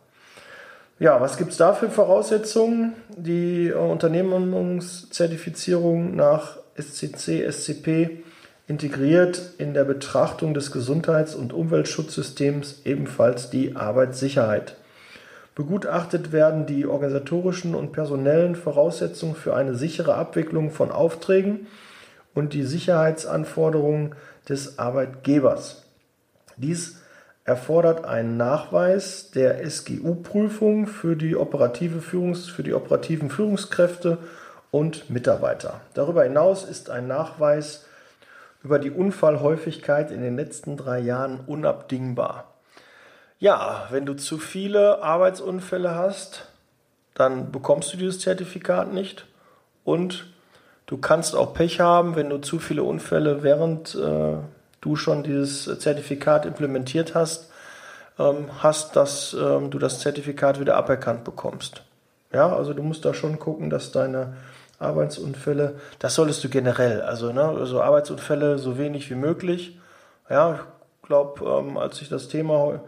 Ja, 0.98 1.20
was 1.20 1.36
gibt 1.36 1.52
es 1.52 1.58
da 1.58 1.74
für 1.74 1.90
Voraussetzungen? 1.90 2.94
Die 3.16 3.70
Unternehmungszertifizierung 3.70 6.16
nach 6.16 6.56
SCC, 6.78 7.46
SCP 7.50 8.22
integriert 8.66 9.42
in 9.58 9.74
der 9.74 9.84
Betrachtung 9.84 10.54
des 10.54 10.72
Gesundheits- 10.72 11.34
und 11.34 11.52
Umweltschutzsystems 11.52 12.80
ebenfalls 12.84 13.50
die 13.50 13.76
Arbeitssicherheit. 13.76 14.76
Begutachtet 15.56 16.32
werden 16.32 16.66
die 16.66 16.86
organisatorischen 16.86 17.74
und 17.74 17.92
personellen 17.92 18.56
Voraussetzungen 18.56 19.34
für 19.34 19.56
eine 19.56 19.74
sichere 19.74 20.14
Abwicklung 20.14 20.70
von 20.70 20.92
Aufträgen 20.92 21.66
und 22.34 22.52
die 22.52 22.62
Sicherheitsanforderungen 22.62 24.14
des 24.46 24.78
Arbeitgebers. 24.78 25.86
Dies 26.58 27.00
erfordert 27.44 28.04
einen 28.04 28.36
Nachweis 28.36 29.30
der 29.30 29.64
SGU-Prüfung 29.64 30.86
für 30.86 31.16
die 31.16 31.36
operative 31.36 32.02
für 32.02 32.62
die 32.62 32.74
operativen 32.74 33.30
Führungskräfte 33.30 34.18
und 34.70 35.08
Mitarbeiter. 35.08 35.80
Darüber 35.94 36.24
hinaus 36.24 36.64
ist 36.64 36.90
ein 36.90 37.06
Nachweis 37.06 37.86
über 38.62 38.78
die 38.78 38.90
Unfallhäufigkeit 38.90 40.10
in 40.10 40.20
den 40.20 40.36
letzten 40.36 40.76
drei 40.76 40.98
Jahren 40.98 41.40
unabdingbar. 41.46 42.55
Ja, 43.38 43.86
wenn 43.90 44.06
du 44.06 44.14
zu 44.14 44.38
viele 44.38 45.02
Arbeitsunfälle 45.02 45.94
hast, 45.94 46.48
dann 47.14 47.52
bekommst 47.52 47.92
du 47.92 47.98
dieses 47.98 48.20
Zertifikat 48.20 48.92
nicht. 48.92 49.26
Und 49.84 50.26
du 50.86 50.96
kannst 50.96 51.36
auch 51.36 51.52
Pech 51.52 51.80
haben, 51.80 52.16
wenn 52.16 52.30
du 52.30 52.38
zu 52.38 52.58
viele 52.58 52.82
Unfälle 52.82 53.42
während 53.42 53.94
äh, 53.94 54.36
du 54.80 54.96
schon 54.96 55.22
dieses 55.22 55.64
Zertifikat 55.80 56.46
implementiert 56.46 57.14
hast, 57.14 57.50
ähm, 58.18 58.48
hast, 58.62 58.96
dass 58.96 59.34
ähm, 59.34 59.70
du 59.70 59.78
das 59.78 60.00
Zertifikat 60.00 60.58
wieder 60.58 60.76
aberkannt 60.76 61.24
bekommst. 61.24 61.82
Ja, 62.32 62.54
also 62.54 62.72
du 62.72 62.82
musst 62.82 63.04
da 63.04 63.12
schon 63.12 63.38
gucken, 63.38 63.68
dass 63.68 63.92
deine 63.92 64.34
Arbeitsunfälle, 64.78 65.74
das 65.98 66.14
solltest 66.14 66.42
du 66.42 66.48
generell, 66.48 67.02
also, 67.02 67.32
ne, 67.32 67.42
also 67.42 67.82
Arbeitsunfälle 67.82 68.58
so 68.58 68.78
wenig 68.78 69.10
wie 69.10 69.14
möglich. 69.14 69.78
Ja, 70.30 70.54
ich 70.54 71.06
glaube, 71.06 71.44
ähm, 71.44 71.76
als 71.76 72.00
ich 72.00 72.08
das 72.08 72.28
Thema 72.28 72.80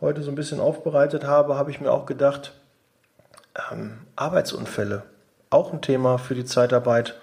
heute 0.00 0.22
so 0.22 0.30
ein 0.30 0.36
bisschen 0.36 0.60
aufbereitet 0.60 1.24
habe, 1.24 1.56
habe 1.56 1.70
ich 1.70 1.80
mir 1.80 1.90
auch 1.90 2.06
gedacht, 2.06 2.52
ähm, 3.70 3.98
Arbeitsunfälle, 4.16 5.02
auch 5.50 5.72
ein 5.72 5.82
Thema 5.82 6.18
für 6.18 6.34
die 6.34 6.44
Zeitarbeit, 6.44 7.14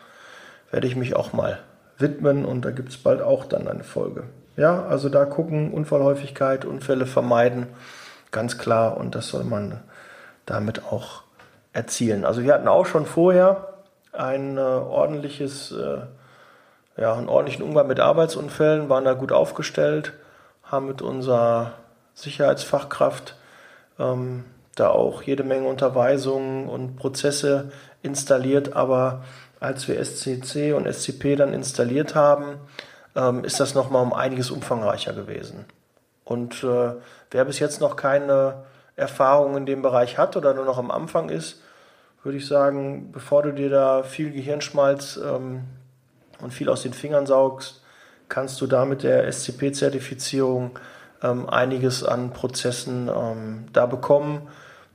werde 0.72 0.88
ich 0.88 0.96
mich 0.96 1.16
auch 1.16 1.34
mal 1.34 1.60
widmen 1.98 2.46
und 2.46 2.66
da 2.66 2.72
gibt 2.72 2.90
es 2.90 2.98
bald 2.98 3.22
auch 3.22 3.46
dann 3.46 3.68
eine 3.68 3.84
Folge. 3.84 4.24
Ja, 4.58 4.86
also 4.86 5.10
da 5.10 5.26
gucken, 5.26 5.72
Unfallhäufigkeit, 5.72 6.66
Unfälle 6.66 7.06
vermeiden, 7.06 7.68
ganz 8.32 8.58
klar 8.58 8.98
und 8.98 9.16
das 9.16 9.30
soll 9.30 9.44
man 9.44 9.82
damit 10.46 10.86
auch 10.86 11.24
erzielen. 11.74 12.26
Also 12.26 12.44
wir 12.44 12.54
hatten 12.54 12.68
auch 12.68 12.86
schon 12.86 13.06
vorher 13.06 13.74
ein 14.14 14.58
äh, 14.58 14.62
ordentliches, 14.62 15.72
äh, 15.72 16.00
ja, 16.98 17.14
einen 17.14 17.28
ordentlichen 17.30 17.64
Umgang 17.64 17.88
mit 17.88 18.00
Arbeitsunfällen, 18.00 18.90
waren 18.90 19.04
da 19.04 19.14
gut 19.14 19.32
aufgestellt, 19.32 20.14
haben 20.64 20.88
mit 20.88 21.02
unserer 21.02 21.74
Sicherheitsfachkraft 22.16 23.36
ähm, 24.00 24.46
da 24.76 24.90
auch 24.90 25.22
jede 25.22 25.44
Menge 25.44 25.68
Unterweisungen 25.68 26.68
und 26.68 26.98
Prozesse 26.98 27.72
installiert, 28.02 28.74
aber 28.76 29.24
als 29.60 29.88
wir 29.88 30.04
SCC 30.04 30.74
und 30.74 30.92
SCP 30.92 31.36
dann 31.36 31.54
installiert 31.54 32.16
haben, 32.16 32.58
ähm, 33.16 33.44
ist 33.44 33.60
das 33.60 33.74
nochmal 33.74 34.04
um 34.04 34.14
einiges 34.14 34.52
umfangreicher 34.52 35.14
gewesen. 35.14 35.66
Und 36.24 36.64
äh, 36.64 36.94
wer 37.32 37.46
bis 37.46 37.60
jetzt 37.60 37.80
noch 37.80 37.96
keine 37.96 38.66
Erfahrung 38.96 39.56
in 39.58 39.66
dem 39.66 39.82
Bereich 39.82 40.18
hat 40.18 40.36
oder 40.36 40.54
nur 40.54 40.66
noch 40.66 40.78
am 40.78 40.92
Anfang 40.92 41.30
ist, 41.30 41.62
würde 42.24 42.38
ich 42.40 42.48
sagen, 42.48 43.12
bevor 43.12 43.44
du 43.44 43.54
dir 43.54 43.70
da 43.70 44.04
viel 44.04 44.32
Gehirnschmalz 44.32 45.18
ähm, 45.24 45.64
und 46.42 46.54
viel 46.54 46.70
aus 46.70 46.82
den 46.82 46.94
Fingern 46.94 47.28
saugst, 47.28 47.84
kannst 48.28 48.60
du 48.60 48.68
da 48.68 48.86
mit 48.86 49.04
der 49.04 49.32
SCP-Zertifizierung 49.32 50.80
ähm, 51.24 51.50
einiges 51.50 52.04
an 52.04 52.32
Prozessen 52.32 53.10
ähm, 53.10 53.66
da 53.74 53.86
bekommen, 53.86 54.48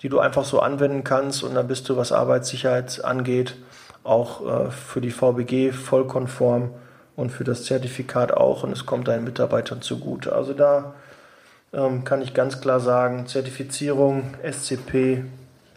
die 0.02 0.08
du 0.08 0.18
einfach 0.18 0.44
so 0.44 0.60
anwenden 0.60 1.04
kannst 1.04 1.42
und 1.42 1.54
dann 1.54 1.68
bist 1.68 1.88
du, 1.88 1.96
was 1.96 2.12
Arbeitssicherheit 2.12 3.04
angeht, 3.04 3.56
auch 4.02 4.46
äh, 4.46 4.70
für 4.70 5.00
die 5.00 5.10
VBG 5.10 5.72
vollkonform 5.72 6.70
und 7.16 7.30
für 7.30 7.44
das 7.44 7.64
Zertifikat 7.64 8.32
auch 8.32 8.62
und 8.62 8.72
es 8.72 8.86
kommt 8.86 9.08
deinen 9.08 9.24
Mitarbeitern 9.24 9.82
zugute. 9.82 10.34
Also 10.34 10.54
da 10.54 10.94
ähm, 11.72 12.04
kann 12.04 12.22
ich 12.22 12.34
ganz 12.34 12.60
klar 12.60 12.80
sagen, 12.80 13.26
Zertifizierung, 13.26 14.34
SCP, 14.42 15.24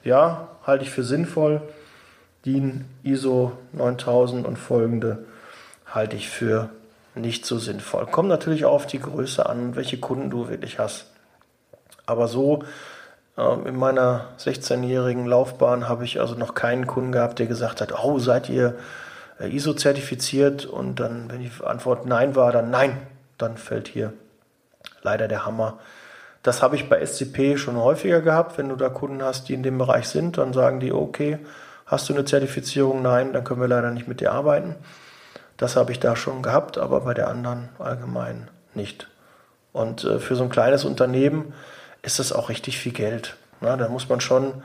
ja, 0.03 0.47
halte 0.65 0.83
ich 0.83 0.89
für 0.89 1.03
sinnvoll. 1.03 1.61
DIN 2.45 2.85
ISO 3.03 3.53
9000 3.71 4.45
und 4.45 4.57
folgende 4.57 5.25
halte 5.85 6.15
ich 6.15 6.29
für 6.29 6.69
nicht 7.15 7.45
so 7.45 7.57
sinnvoll. 7.57 8.05
Kommt 8.07 8.29
natürlich 8.29 8.65
auch 8.65 8.73
auf 8.73 8.87
die 8.87 8.99
Größe 8.99 9.47
an, 9.47 9.75
welche 9.75 9.99
Kunden 9.99 10.29
du 10.29 10.49
wirklich 10.49 10.79
hast. 10.79 11.05
Aber 12.05 12.27
so 12.27 12.63
ähm, 13.37 13.65
in 13.65 13.75
meiner 13.75 14.27
16-jährigen 14.39 15.25
Laufbahn 15.25 15.87
habe 15.87 16.05
ich 16.05 16.19
also 16.19 16.35
noch 16.35 16.53
keinen 16.53 16.87
Kunden 16.87 17.11
gehabt, 17.11 17.39
der 17.39 17.47
gesagt 17.47 17.81
hat, 17.81 17.93
oh, 18.03 18.19
seid 18.19 18.49
ihr 18.49 18.75
äh, 19.39 19.47
ISO-zertifiziert? 19.47 20.65
Und 20.65 20.99
dann, 20.99 21.29
wenn 21.29 21.41
die 21.41 21.51
Antwort 21.63 22.05
Nein 22.05 22.35
war, 22.35 22.51
dann 22.51 22.69
Nein, 22.69 22.97
dann 23.37 23.57
fällt 23.57 23.87
hier 23.87 24.13
leider 25.01 25.27
der 25.27 25.45
Hammer. 25.45 25.79
Das 26.43 26.61
habe 26.61 26.75
ich 26.75 26.89
bei 26.89 27.03
SCP 27.03 27.57
schon 27.57 27.77
häufiger 27.77 28.21
gehabt. 28.21 28.57
Wenn 28.57 28.69
du 28.69 28.75
da 28.75 28.89
Kunden 28.89 29.23
hast, 29.23 29.47
die 29.47 29.53
in 29.53 29.63
dem 29.63 29.77
Bereich 29.77 30.07
sind, 30.07 30.37
dann 30.37 30.51
sagen 30.51 30.79
die, 30.79 30.91
okay, 30.91 31.39
hast 31.85 32.09
du 32.09 32.13
eine 32.13 32.25
Zertifizierung? 32.25 33.01
Nein, 33.01 33.31
dann 33.31 33.43
können 33.45 33.61
wir 33.61 33.67
leider 33.67 33.91
nicht 33.91 34.07
mit 34.07 34.19
dir 34.19 34.33
arbeiten. 34.33 34.75
Das 35.57 35.75
habe 35.75 35.91
ich 35.91 35.99
da 35.99 36.15
schon 36.15 36.41
gehabt, 36.41 36.77
aber 36.77 37.01
bei 37.01 37.13
der 37.13 37.27
anderen 37.27 37.69
allgemein 37.79 38.49
nicht. 38.73 39.07
Und 39.71 40.03
äh, 40.03 40.19
für 40.19 40.35
so 40.35 40.43
ein 40.43 40.49
kleines 40.49 40.85
Unternehmen 40.85 41.53
ist 42.01 42.19
das 42.19 42.33
auch 42.33 42.49
richtig 42.49 42.77
viel 42.77 42.93
Geld. 42.93 43.37
Na, 43.61 43.77
da 43.77 43.89
muss 43.89 44.09
man 44.09 44.21
schon 44.21 44.63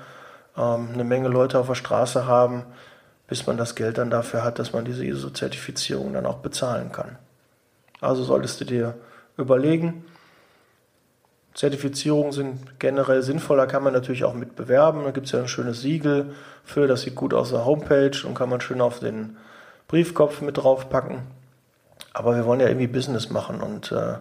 ähm, 0.56 0.90
eine 0.92 1.04
Menge 1.04 1.28
Leute 1.28 1.58
auf 1.58 1.68
der 1.68 1.74
Straße 1.74 2.26
haben, 2.26 2.64
bis 3.26 3.46
man 3.46 3.56
das 3.56 3.74
Geld 3.74 3.98
dann 3.98 4.10
dafür 4.10 4.42
hat, 4.42 4.58
dass 4.58 4.72
man 4.72 4.84
diese 4.84 5.04
ISO-Zertifizierung 5.04 6.12
dann 6.12 6.26
auch 6.26 6.38
bezahlen 6.38 6.92
kann. 6.92 7.16
Also 8.00 8.24
solltest 8.24 8.60
du 8.60 8.64
dir 8.64 8.94
überlegen, 9.36 10.04
Zertifizierungen 11.54 12.32
sind 12.32 12.78
generell 12.78 13.22
sinnvoll, 13.22 13.56
da 13.56 13.66
kann 13.66 13.82
man 13.82 13.92
natürlich 13.92 14.24
auch 14.24 14.34
mit 14.34 14.54
bewerben. 14.54 15.02
Da 15.04 15.10
gibt 15.10 15.26
es 15.26 15.32
ja 15.32 15.40
ein 15.40 15.48
schönes 15.48 15.80
Siegel 15.80 16.34
für, 16.64 16.86
das 16.86 17.02
sieht 17.02 17.16
gut 17.16 17.34
aus 17.34 17.50
der 17.50 17.64
Homepage 17.64 18.16
und 18.24 18.34
kann 18.34 18.48
man 18.48 18.60
schön 18.60 18.80
auf 18.80 19.00
den 19.00 19.36
Briefkopf 19.88 20.42
mit 20.42 20.58
draufpacken. 20.58 21.22
Aber 22.12 22.36
wir 22.36 22.44
wollen 22.44 22.60
ja 22.60 22.68
irgendwie 22.68 22.86
Business 22.86 23.30
machen 23.30 23.60
und 23.60 23.90
äh, 23.92 24.18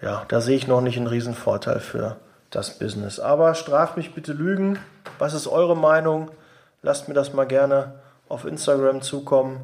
ja, 0.00 0.24
da 0.28 0.40
sehe 0.40 0.56
ich 0.56 0.68
noch 0.68 0.80
nicht 0.80 0.96
einen 0.96 1.08
Riesenvorteil 1.08 1.80
für 1.80 2.16
das 2.50 2.78
Business. 2.78 3.18
Aber 3.18 3.54
straft 3.54 3.96
mich 3.96 4.14
bitte 4.14 4.32
Lügen. 4.32 4.78
Was 5.18 5.34
ist 5.34 5.48
eure 5.48 5.76
Meinung? 5.76 6.30
Lasst 6.82 7.08
mir 7.08 7.14
das 7.14 7.32
mal 7.32 7.46
gerne 7.46 7.94
auf 8.28 8.44
Instagram 8.44 9.02
zukommen. 9.02 9.60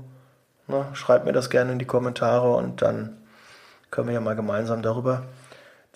Ne? 0.66 0.84
Schreibt 0.94 1.24
mir 1.24 1.32
das 1.32 1.48
gerne 1.48 1.72
in 1.72 1.78
die 1.78 1.84
Kommentare 1.84 2.52
und 2.54 2.82
dann 2.82 3.16
können 3.90 4.08
wir 4.08 4.14
ja 4.14 4.20
mal 4.20 4.34
gemeinsam 4.34 4.82
darüber 4.82 5.22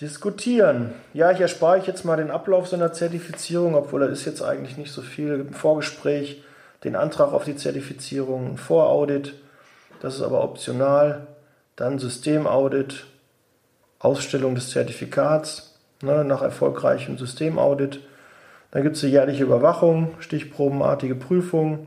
diskutieren. 0.01 0.95
Ja, 1.13 1.33
ich 1.33 1.41
erspare 1.41 1.79
euch 1.79 1.87
jetzt 1.87 2.05
mal 2.05 2.17
den 2.17 2.31
Ablauf 2.31 2.69
so 2.69 2.77
einer 2.77 2.93
Zertifizierung, 2.93 3.75
obwohl 3.75 4.01
das 4.01 4.11
ist 4.11 4.27
jetzt 4.27 4.43
eigentlich 4.43 4.77
nicht 4.77 4.93
so 4.93 5.03
viel. 5.03 5.35
Im 5.41 5.53
Vorgespräch 5.53 6.45
den 6.85 6.97
Antrag 6.97 7.33
auf 7.33 7.45
die 7.45 7.57
Zertifizierung, 7.57 8.53
ein 8.53 8.57
Voraudit, 8.57 9.35
das 10.01 10.17
ist 10.17 10.23
aber 10.23 10.43
optional. 10.43 11.27
Dann 11.77 11.99
Systemaudit, 11.99 13.07
Ausstellung 13.99 14.55
des 14.55 14.71
Zertifikats 14.71 15.79
ne, 16.03 16.25
nach 16.25 16.43
erfolgreichem 16.43 17.19
Systemaudit. 17.19 18.01
Dann 18.71 18.83
gibt 18.83 18.97
es 18.97 19.01
die 19.01 19.09
jährliche 19.09 19.45
Überwachung, 19.45 20.15
stichprobenartige 20.21 21.15
Prüfung, 21.15 21.87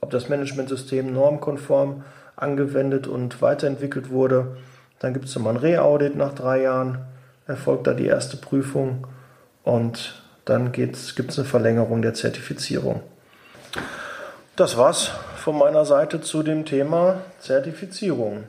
ob 0.00 0.10
das 0.10 0.28
Managementsystem 0.28 1.12
normkonform 1.12 2.04
angewendet 2.36 3.06
und 3.06 3.42
weiterentwickelt 3.42 4.10
wurde. 4.10 4.56
Dann 4.98 5.12
gibt 5.12 5.26
es 5.26 5.34
nochmal 5.34 5.54
ein 5.54 5.60
Re-Audit 5.60 6.16
nach 6.16 6.34
drei 6.34 6.62
Jahren, 6.62 6.98
erfolgt 7.46 7.86
da 7.86 7.94
die 7.94 8.06
erste 8.06 8.36
Prüfung 8.36 9.06
und 9.62 10.22
dann 10.44 10.72
gibt 10.72 10.96
es 10.96 11.38
eine 11.38 11.46
Verlängerung 11.46 12.02
der 12.02 12.14
Zertifizierung. 12.14 13.02
Das 14.56 14.78
war's 14.78 15.10
von 15.36 15.58
meiner 15.58 15.84
Seite 15.84 16.22
zu 16.22 16.42
dem 16.42 16.64
Thema 16.64 17.20
Zertifizierung. 17.40 18.44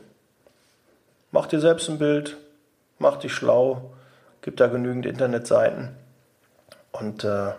Mach 1.31 1.47
dir 1.47 1.59
selbst 1.59 1.89
ein 1.89 1.99
Bild, 1.99 2.37
mach 2.97 3.17
dich 3.17 3.33
schlau, 3.33 3.91
gibt 4.41 4.61
da 4.61 4.67
genügend 4.67 5.05
Internetseiten 5.05 5.97
und 6.93 7.25
äh, 7.25 7.51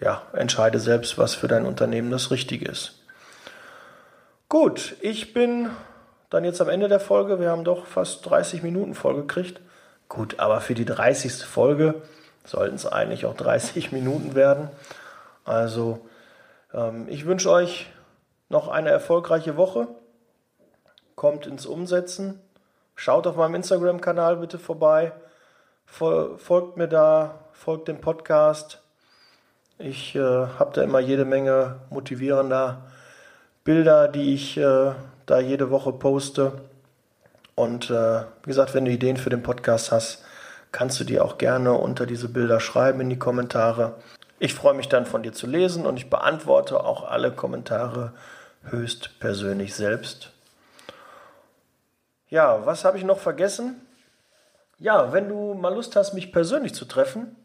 ja, 0.00 0.22
entscheide 0.34 0.80
selbst, 0.80 1.16
was 1.16 1.34
für 1.34 1.48
dein 1.48 1.64
Unternehmen 1.64 2.10
das 2.10 2.30
Richtige 2.30 2.66
ist. 2.66 3.00
Gut, 4.50 4.94
ich 5.00 5.32
bin 5.32 5.70
dann 6.28 6.44
jetzt 6.44 6.60
am 6.60 6.68
Ende 6.68 6.88
der 6.88 7.00
Folge. 7.00 7.40
Wir 7.40 7.48
haben 7.48 7.64
doch 7.64 7.86
fast 7.86 8.28
30 8.28 8.62
Minuten 8.62 8.94
vollgekriegt. 8.94 9.62
Gut, 10.10 10.40
aber 10.40 10.60
für 10.60 10.74
die 10.74 10.84
30. 10.84 11.42
Folge 11.46 11.94
sollten 12.44 12.76
es 12.76 12.84
eigentlich 12.84 13.24
auch 13.24 13.34
30 13.34 13.92
Minuten 13.92 14.34
werden. 14.34 14.68
Also, 15.46 16.06
ich 17.08 17.26
wünsche 17.26 17.50
euch 17.50 17.90
noch 18.48 18.68
eine 18.68 18.90
erfolgreiche 18.90 19.56
Woche. 19.56 19.88
Kommt 21.16 21.46
ins 21.46 21.66
Umsetzen. 21.66 22.40
Schaut 22.94 23.26
auf 23.26 23.36
meinem 23.36 23.56
Instagram-Kanal 23.56 24.36
bitte 24.36 24.58
vorbei. 24.58 25.12
Folgt 25.86 26.76
mir 26.76 26.88
da, 26.88 27.40
folgt 27.52 27.88
dem 27.88 28.00
Podcast. 28.00 28.80
Ich 29.78 30.14
äh, 30.14 30.20
habe 30.20 30.72
da 30.74 30.82
immer 30.82 31.00
jede 31.00 31.24
Menge 31.24 31.80
motivierender 31.90 32.82
Bilder, 33.64 34.08
die 34.08 34.34
ich 34.34 34.56
äh, 34.56 34.92
da 35.26 35.40
jede 35.40 35.70
Woche 35.70 35.92
poste. 35.92 36.52
Und 37.54 37.90
äh, 37.90 38.20
wie 38.22 38.46
gesagt, 38.46 38.74
wenn 38.74 38.84
du 38.84 38.90
Ideen 38.90 39.16
für 39.16 39.30
den 39.30 39.42
Podcast 39.42 39.92
hast, 39.92 40.24
kannst 40.70 41.00
du 41.00 41.04
die 41.04 41.20
auch 41.20 41.36
gerne 41.36 41.72
unter 41.72 42.06
diese 42.06 42.28
Bilder 42.28 42.60
schreiben 42.60 43.00
in 43.00 43.10
die 43.10 43.18
Kommentare. 43.18 43.94
Ich 44.42 44.54
freue 44.54 44.74
mich 44.74 44.88
dann 44.88 45.06
von 45.06 45.22
dir 45.22 45.32
zu 45.32 45.46
lesen 45.46 45.86
und 45.86 45.96
ich 45.96 46.10
beantworte 46.10 46.82
auch 46.82 47.04
alle 47.04 47.30
Kommentare 47.30 48.12
höchst 48.64 49.20
persönlich 49.20 49.72
selbst. 49.76 50.32
Ja, 52.28 52.66
was 52.66 52.84
habe 52.84 52.98
ich 52.98 53.04
noch 53.04 53.20
vergessen? 53.20 53.80
Ja, 54.80 55.12
wenn 55.12 55.28
du 55.28 55.54
mal 55.54 55.72
Lust 55.72 55.94
hast, 55.94 56.12
mich 56.12 56.32
persönlich 56.32 56.74
zu 56.74 56.86
treffen, 56.86 57.36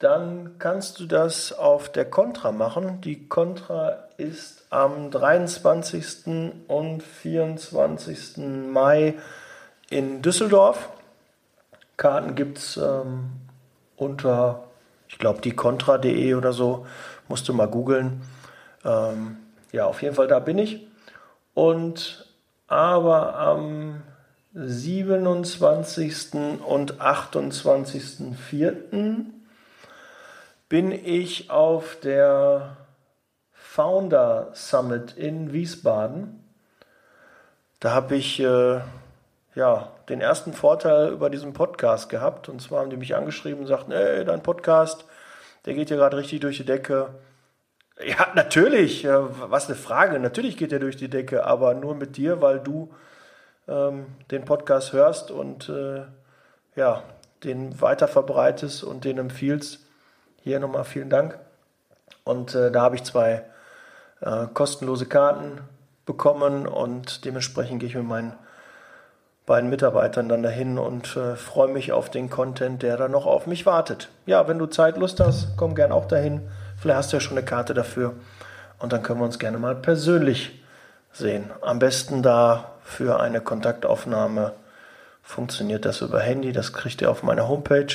dann 0.00 0.58
kannst 0.58 1.00
du 1.00 1.06
das 1.06 1.50
auf 1.50 1.90
der 1.90 2.04
Contra 2.04 2.52
machen. 2.52 3.00
Die 3.00 3.26
Contra 3.26 4.08
ist 4.18 4.66
am 4.68 5.10
23. 5.10 6.60
und 6.68 7.02
24. 7.02 8.36
Mai 8.36 9.14
in 9.88 10.20
Düsseldorf. 10.20 10.90
Karten 11.96 12.34
gibt 12.34 12.58
es 12.58 12.76
ähm, 12.76 13.30
unter, 13.96 14.64
ich 15.12 15.18
glaube, 15.18 15.40
die 15.42 15.52
Contra.de 15.52 16.34
oder 16.34 16.52
so. 16.52 16.86
Musst 17.28 17.48
du 17.48 17.52
mal 17.52 17.68
googeln. 17.68 18.22
Ähm, 18.84 19.36
ja, 19.70 19.86
auf 19.86 20.02
jeden 20.02 20.16
Fall 20.16 20.26
da 20.26 20.40
bin 20.40 20.58
ich. 20.58 20.88
Und 21.54 22.26
aber 22.66 23.38
am 23.38 24.02
27. 24.54 26.34
und 26.66 27.00
28.04 27.00 29.24
bin 30.68 30.92
ich 30.92 31.50
auf 31.50 31.96
der 32.00 32.76
Founder 33.52 34.50
Summit 34.54 35.16
in 35.16 35.52
Wiesbaden. 35.52 36.42
Da 37.80 37.92
habe 37.92 38.16
ich 38.16 38.40
äh, 38.40 38.80
ja, 39.54 39.91
den 40.08 40.20
ersten 40.20 40.52
Vorteil 40.52 41.10
über 41.10 41.30
diesen 41.30 41.52
Podcast 41.52 42.08
gehabt. 42.08 42.48
Und 42.48 42.60
zwar 42.60 42.80
haben 42.80 42.90
die 42.90 42.96
mich 42.96 43.14
angeschrieben 43.14 43.60
und 43.60 43.66
sagten, 43.66 43.92
ey, 43.92 44.24
dein 44.24 44.42
Podcast, 44.42 45.04
der 45.64 45.74
geht 45.74 45.90
ja 45.90 45.96
gerade 45.96 46.16
richtig 46.16 46.40
durch 46.40 46.56
die 46.56 46.64
Decke. 46.64 47.10
Ja, 48.04 48.28
natürlich, 48.34 49.04
äh, 49.04 49.50
was 49.50 49.66
eine 49.66 49.76
Frage. 49.76 50.18
Natürlich 50.18 50.56
geht 50.56 50.72
er 50.72 50.78
durch 50.78 50.96
die 50.96 51.10
Decke, 51.10 51.44
aber 51.44 51.74
nur 51.74 51.94
mit 51.94 52.16
dir, 52.16 52.40
weil 52.40 52.58
du 52.58 52.92
ähm, 53.68 54.06
den 54.30 54.44
Podcast 54.44 54.92
hörst 54.92 55.30
und 55.30 55.68
äh, 55.68 56.02
ja, 56.74 57.02
den 57.44 57.80
weiter 57.80 58.08
verbreitest 58.08 58.82
und 58.82 59.04
den 59.04 59.18
empfiehlst. 59.18 59.86
Hier 60.40 60.58
nochmal 60.58 60.84
vielen 60.84 61.10
Dank. 61.10 61.38
Und 62.24 62.54
äh, 62.54 62.70
da 62.70 62.82
habe 62.82 62.96
ich 62.96 63.04
zwei 63.04 63.44
äh, 64.20 64.46
kostenlose 64.52 65.06
Karten 65.06 65.60
bekommen 66.06 66.66
und 66.66 67.24
dementsprechend 67.24 67.80
gehe 67.80 67.88
ich 67.88 67.94
mit 67.94 68.04
meinen 68.04 68.34
beiden 69.52 69.68
Mitarbeitern 69.68 70.30
dann 70.30 70.42
dahin 70.42 70.78
und 70.78 71.14
äh, 71.14 71.36
freue 71.36 71.68
mich 71.68 71.92
auf 71.92 72.08
den 72.08 72.30
Content, 72.30 72.82
der 72.82 72.96
da 72.96 73.06
noch 73.06 73.26
auf 73.26 73.46
mich 73.46 73.66
wartet. 73.66 74.08
Ja, 74.24 74.48
wenn 74.48 74.58
du 74.58 74.64
Zeit, 74.64 74.96
Lust 74.96 75.20
hast, 75.20 75.58
komm 75.58 75.74
gern 75.74 75.92
auch 75.92 76.06
dahin. 76.06 76.48
Vielleicht 76.78 76.96
hast 76.96 77.12
du 77.12 77.18
ja 77.18 77.20
schon 77.20 77.36
eine 77.36 77.44
Karte 77.44 77.74
dafür 77.74 78.14
und 78.78 78.94
dann 78.94 79.02
können 79.02 79.20
wir 79.20 79.26
uns 79.26 79.38
gerne 79.38 79.58
mal 79.58 79.74
persönlich 79.74 80.62
sehen. 81.12 81.50
Am 81.60 81.78
besten 81.78 82.22
da 82.22 82.70
für 82.82 83.20
eine 83.20 83.42
Kontaktaufnahme 83.42 84.54
funktioniert 85.22 85.84
das 85.84 86.00
über 86.00 86.20
Handy, 86.20 86.52
das 86.54 86.72
kriegt 86.72 87.02
ihr 87.02 87.10
auf 87.10 87.22
meiner 87.22 87.46
Homepage. 87.46 87.92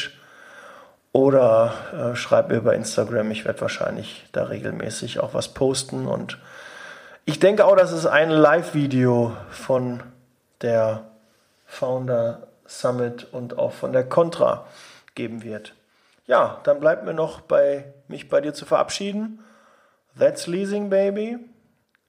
Oder 1.12 1.74
äh, 1.92 2.16
schreibt 2.16 2.50
mir 2.50 2.58
über 2.58 2.76
Instagram, 2.76 3.32
ich 3.32 3.46
werde 3.46 3.62
wahrscheinlich 3.62 4.28
da 4.32 4.44
regelmäßig 4.44 5.22
auch 5.22 5.34
was 5.34 5.48
posten. 5.48 6.06
Und 6.06 6.38
ich 7.26 7.40
denke 7.40 7.66
auch, 7.66 7.76
dass 7.76 7.94
es 7.94 8.06
ein 8.06 8.30
Live-Video 8.30 9.36
von 9.50 10.04
der 10.62 11.02
Founder 11.68 12.48
Summit 12.66 13.32
und 13.32 13.60
auch 13.60 13.74
von 13.74 13.94
der 13.94 14.08
Contra 14.08 14.66
geben 15.14 15.44
wird. 15.44 15.76
Ja, 16.26 16.60
dann 16.64 16.80
bleibt 16.80 17.06
mir 17.06 17.14
noch 17.14 17.42
bei 17.42 17.94
mich 18.08 18.30
bei 18.30 18.42
dir 18.42 18.54
zu 18.54 18.66
verabschieden. 18.66 19.44
That's 20.18 20.48
Leasing 20.48 20.90
Baby. 20.90 21.38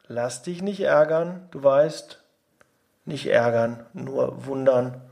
Lass 0.06 0.42
dich 0.42 0.62
nicht 0.62 0.80
ärgern. 0.80 1.46
Du 1.50 1.62
weißt, 1.62 2.22
nicht 3.04 3.26
ärgern, 3.26 3.84
nur 3.92 4.46
wundern. 4.46 5.02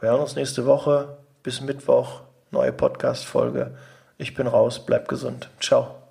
Wir 0.00 0.10
hören 0.10 0.20
uns 0.20 0.36
nächste 0.36 0.66
Woche. 0.66 1.16
Bis 1.42 1.60
Mittwoch. 1.60 2.22
Neue 2.50 2.72
Podcast-Folge. 2.72 3.76
Ich 4.18 4.34
bin 4.34 4.46
raus. 4.46 4.84
Bleib 4.84 5.08
gesund. 5.08 5.48
Ciao. 5.60 6.05